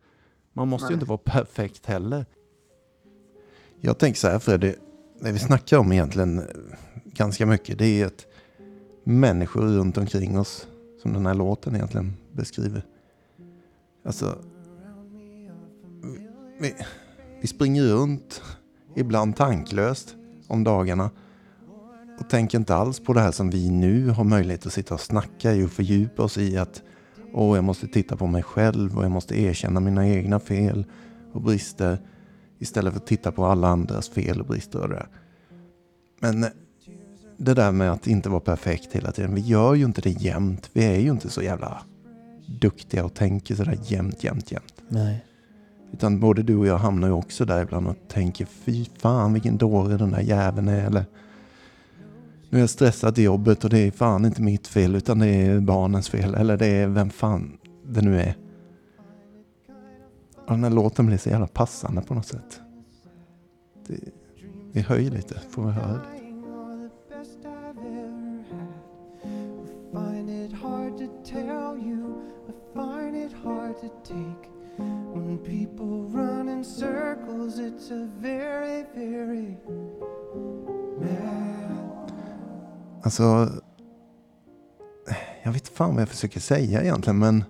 Man 0.52 0.68
måste 0.68 0.84
ju 0.84 0.88
Nej. 0.88 0.94
inte 0.94 1.06
vara 1.08 1.18
perfekt 1.24 1.86
heller. 1.86 2.26
Jag 3.80 3.98
tänker 3.98 4.20
så 4.20 4.28
här 4.28 4.38
Freddy, 4.38 4.74
det 5.20 5.32
vi 5.32 5.38
snackar 5.38 5.78
om 5.78 5.92
egentligen 5.92 6.38
eh, 6.38 6.44
ganska 7.04 7.46
mycket 7.46 7.78
det 7.78 8.00
är 8.00 8.06
att 8.06 8.26
människor 9.04 9.62
runt 9.62 9.98
omkring 9.98 10.38
oss, 10.38 10.66
som 11.02 11.12
den 11.12 11.26
här 11.26 11.34
låten 11.34 11.74
egentligen 11.74 12.16
beskriver. 12.32 12.84
Alltså, 14.04 14.38
vi, 16.60 16.74
vi 17.40 17.46
springer 17.46 17.82
runt, 17.82 18.42
ibland 18.96 19.36
tanklöst, 19.36 20.16
om 20.46 20.64
dagarna 20.64 21.10
och 22.20 22.30
tänker 22.30 22.58
inte 22.58 22.74
alls 22.74 23.00
på 23.00 23.12
det 23.12 23.20
här 23.20 23.32
som 23.32 23.50
vi 23.50 23.70
nu 23.70 24.08
har 24.08 24.24
möjlighet 24.24 24.66
att 24.66 24.72
sitta 24.72 24.94
och 24.94 25.00
snacka 25.00 25.54
i 25.54 25.64
och 25.64 25.70
fördjupa 25.70 26.22
oss 26.22 26.38
i 26.38 26.56
att 26.56 26.82
åh, 27.32 27.56
jag 27.56 27.64
måste 27.64 27.86
titta 27.86 28.16
på 28.16 28.26
mig 28.26 28.42
själv 28.42 28.98
och 28.98 29.04
jag 29.04 29.10
måste 29.10 29.40
erkänna 29.40 29.80
mina 29.80 30.08
egna 30.08 30.40
fel 30.40 30.84
och 31.32 31.42
brister 31.42 31.98
istället 32.60 32.92
för 32.92 33.00
att 33.00 33.06
titta 33.06 33.32
på 33.32 33.44
alla 33.44 33.68
andras 33.68 34.08
fel 34.08 34.40
och 34.40 34.46
brister 34.46 34.80
och 34.80 34.88
det 34.88 34.94
där. 34.94 35.08
Men 36.20 36.46
det 37.36 37.54
där 37.54 37.72
med 37.72 37.92
att 37.92 38.06
inte 38.06 38.28
vara 38.28 38.40
perfekt 38.40 38.92
hela 38.92 39.12
tiden, 39.12 39.34
vi 39.34 39.40
gör 39.40 39.74
ju 39.74 39.84
inte 39.84 40.00
det 40.00 40.10
jämt. 40.10 40.70
Vi 40.72 40.84
är 40.84 40.98
ju 40.98 41.10
inte 41.10 41.30
så 41.30 41.42
jävla 41.42 41.82
duktiga 42.46 43.04
och 43.04 43.14
tänker 43.14 43.54
sådär 43.54 43.78
jämt, 43.84 44.24
jämt, 44.24 44.52
jämt. 44.52 44.74
Nej. 44.88 45.24
Utan 45.92 46.20
både 46.20 46.42
du 46.42 46.56
och 46.56 46.66
jag 46.66 46.78
hamnar 46.78 47.08
ju 47.08 47.14
också 47.14 47.44
där 47.44 47.62
ibland 47.62 47.86
och 47.86 47.96
tänker 48.08 48.46
fy 48.46 48.84
fan 48.98 49.32
vilken 49.32 49.56
dåre 49.56 49.96
den 49.96 50.10
där 50.10 50.20
jäveln 50.20 50.68
är. 50.68 50.86
Eller 50.86 51.04
nu 52.50 52.58
är 52.58 52.62
jag 52.62 52.70
stressad 52.70 53.18
i 53.18 53.22
jobbet 53.22 53.64
och 53.64 53.70
det 53.70 53.78
är 53.78 53.90
fan 53.90 54.24
inte 54.24 54.42
mitt 54.42 54.66
fel 54.66 54.94
utan 54.94 55.18
det 55.18 55.26
är 55.26 55.60
barnens 55.60 56.08
fel. 56.08 56.34
Eller 56.34 56.56
det 56.56 56.66
är 56.66 56.86
vem 56.86 57.10
fan 57.10 57.58
det 57.86 58.02
nu 58.02 58.20
är. 58.20 58.34
Och 60.50 60.56
den 60.56 60.64
här 60.64 60.70
låten 60.70 61.06
blir 61.06 61.18
så 61.18 61.28
jävla 61.28 61.46
passande 61.46 62.02
på 62.02 62.14
något 62.14 62.26
sätt. 62.26 62.60
Det, 63.86 63.98
vi 64.72 64.80
höjer 64.80 65.10
lite, 65.10 65.40
får 65.50 65.62
vi 65.66 65.70
höra 65.70 65.92
lite. 65.92 66.20
Alltså, 83.02 83.48
jag 85.42 85.52
vet 85.52 85.68
fan 85.68 85.94
vad 85.94 86.02
jag 86.02 86.08
försöker 86.08 86.40
säga 86.40 86.82
egentligen 86.82 87.18
men 87.18 87.44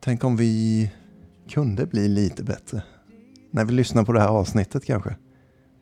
tänk 0.00 0.24
om 0.24 0.36
vi 0.36 0.90
kunde 1.48 1.86
bli 1.86 2.08
lite 2.08 2.42
bättre. 2.44 2.82
När 3.50 3.64
vi 3.64 3.72
lyssnar 3.72 4.04
på 4.04 4.12
det 4.12 4.20
här 4.20 4.28
avsnittet 4.28 4.84
kanske. 4.84 5.16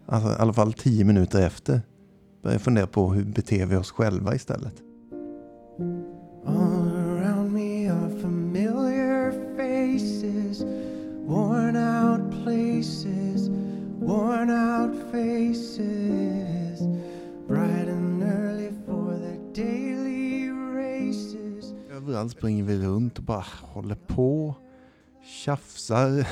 Alltså 0.06 0.30
i 0.30 0.36
alla 0.38 0.52
fall 0.52 0.72
tio 0.72 1.04
minuter 1.04 1.46
efter. 1.46 1.82
Börja 2.42 2.58
fundera 2.58 2.86
på 2.86 3.12
hur 3.12 3.24
beter 3.24 3.66
vi 3.66 3.76
oss 3.76 3.90
själva 3.90 4.34
istället. 4.34 4.74
All 6.46 6.96
around 6.96 7.52
me 7.52 7.88
are 7.88 8.10
familiar 8.20 9.32
faces, 9.56 10.64
worn 11.26 11.76
out 11.76 12.44
places, 12.44 13.48
worn 13.98 14.50
out 14.50 15.12
faces, 15.12 16.80
bright 17.48 17.88
and 17.88 18.22
early 18.22 18.70
for 18.86 19.18
their 19.18 19.64
daily 19.64 20.50
races. 20.50 21.74
Överallt 21.92 22.32
springer 22.32 22.64
vi 22.64 22.78
runt 22.78 23.18
och 23.18 23.24
bara 23.24 23.44
håller 23.62 23.96
på. 24.06 24.54
Tjafsar. 25.24 26.28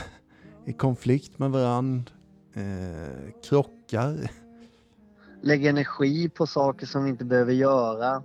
I 0.64 0.72
konflikt 0.72 1.38
med 1.38 1.50
varandra. 1.50 2.12
Eh, 2.54 3.32
krockar. 3.44 4.30
lägga 5.42 5.70
energi 5.70 6.28
på 6.28 6.46
saker 6.46 6.86
som 6.86 7.04
vi 7.04 7.10
inte 7.10 7.24
behöver 7.24 7.52
göra. 7.52 8.22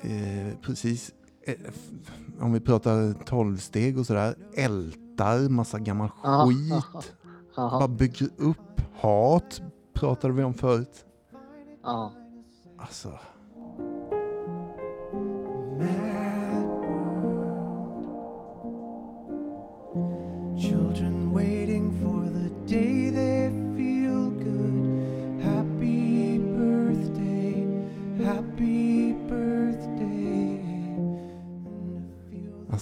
Eh, 0.00 0.58
precis. 0.62 1.12
Eh, 1.46 1.54
om 2.40 2.52
vi 2.52 2.60
pratar 2.60 3.12
tolvsteg 3.24 3.98
och 3.98 4.06
sådär. 4.06 4.34
Ältar 4.56 5.48
massa 5.48 5.78
gammal 5.78 6.08
skit. 6.08 7.14
Bara 7.56 7.88
bygger 7.88 8.28
upp 8.36 8.80
hat. 9.00 9.62
Pratade 9.94 10.34
vi 10.34 10.42
om 10.42 10.54
förut. 10.54 11.04
ja. 11.82 12.12
Alltså. 12.78 13.18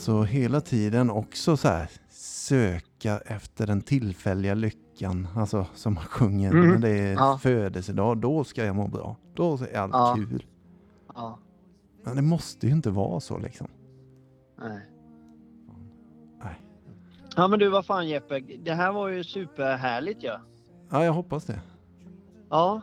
Alltså 0.02 0.22
hela 0.22 0.60
tiden 0.60 1.10
också 1.10 1.56
så 1.56 1.68
här. 1.68 1.90
Söka 2.10 3.18
efter 3.18 3.66
den 3.66 3.80
tillfälliga 3.80 4.54
lyckan. 4.54 5.28
Alltså 5.36 5.66
som 5.74 5.94
man 5.94 6.04
sjunger. 6.04 6.50
Mm. 6.50 6.68
När 6.70 6.78
det 6.78 6.88
är 6.98 7.12
Ja. 7.12 7.38
födelsedag. 7.42 8.18
Då 8.18 8.44
ska 8.44 8.64
jag 8.64 8.76
må 8.76 8.88
bra. 8.88 9.16
Då 9.34 9.54
är 9.54 9.78
allt 9.78 9.92
Ja. 9.92 10.14
kul. 10.16 10.46
ja. 11.14 11.38
Men 12.04 12.16
det 12.16 12.22
måste 12.22 12.66
ju 12.66 12.72
inte 12.72 12.90
vara 12.90 13.20
så 13.20 13.38
liksom. 13.38 13.66
Nej. 14.58 14.80
Nej. 16.44 16.60
Ja 17.36 17.48
men 17.48 17.58
du 17.58 17.68
vad 17.68 17.86
fan 17.86 18.08
Jeppe, 18.08 18.40
det 18.64 18.74
här 18.74 18.92
var 18.92 19.08
ju 19.08 19.24
superhärligt. 19.24 20.22
Ja. 20.22 20.40
Ja, 20.90 21.04
jag 21.04 21.12
hoppas 21.12 21.44
det. 21.44 21.60
ja. 22.50 22.82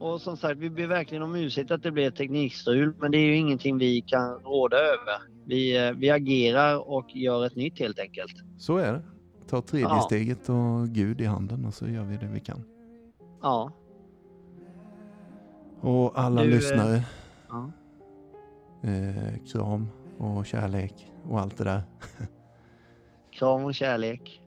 Och 0.00 0.20
som 0.20 0.36
sagt, 0.36 0.58
vi 0.58 0.70
ber 0.70 0.86
verkligen 0.86 1.22
om 1.22 1.34
ursäkt 1.34 1.70
att 1.70 1.82
det 1.82 1.90
blev 1.90 2.10
teknikstrul, 2.10 2.94
men 2.98 3.10
det 3.10 3.18
är 3.18 3.26
ju 3.26 3.36
ingenting 3.36 3.78
vi 3.78 4.00
kan 4.00 4.34
råda 4.38 4.76
över. 4.76 5.22
Vi, 5.46 5.86
eh, 5.88 5.92
vi 5.92 6.10
agerar 6.10 6.88
och 6.90 7.16
gör 7.16 7.46
ett 7.46 7.56
nytt 7.56 7.78
helt 7.78 7.98
enkelt. 7.98 8.32
Så 8.58 8.76
är 8.76 8.92
det. 8.92 9.02
Ta 9.48 9.62
tredje 9.62 9.88
Ja. 9.88 10.00
steget 10.00 10.48
och 10.48 10.88
Gud 10.88 11.20
i 11.20 11.24
handen 11.24 11.64
och 11.64 11.74
så 11.74 11.88
gör 11.88 12.04
vi 12.04 12.16
det 12.16 12.26
vi 12.26 12.40
kan. 12.40 12.62
Ja. 13.42 13.72
Och 15.80 16.18
alla 16.18 16.42
Du, 16.42 16.48
eh, 16.48 16.54
lyssnare, 16.54 17.02
ja. 17.48 17.70
eh, 18.82 19.38
kram 19.52 19.88
och 20.18 20.46
kärlek 20.46 21.12
och 21.28 21.40
allt 21.40 21.56
det 21.58 21.64
där. 21.64 21.82
Kram 23.32 23.64
och 23.64 23.74
kärlek. 23.74 24.42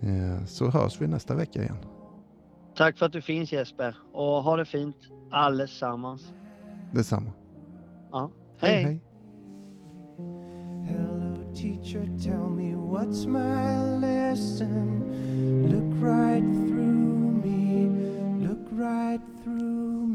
Eh, 0.00 0.44
så 0.46 0.70
hörs 0.70 1.00
vi 1.00 1.06
nästa 1.06 1.34
vecka 1.34 1.62
igen. 1.62 1.76
Tack 2.82 2.98
för 2.98 3.06
att 3.06 3.12
du 3.12 3.20
finns 3.20 3.52
Jesper 3.52 3.96
och 4.12 4.42
ha 4.42 4.56
det 4.56 4.64
fint 4.64 4.96
allesammans. 5.30 6.32
Detsamma. 6.92 7.32
Ja. 8.12 8.30
hej. 8.58 8.74
Hej. 8.74 8.84
hej. 8.84 9.00
Hello, 10.88 11.54
teacher, 11.54 12.08
tell 12.24 12.50
me 12.50 12.74
what's 12.74 13.26
my 13.26 14.00
lesson? 14.00 15.04
Look 15.68 16.02
right 16.02 16.68
through 16.68 17.44
me, 17.44 17.86
look 18.48 18.68
right 18.70 19.20
through 19.44 20.06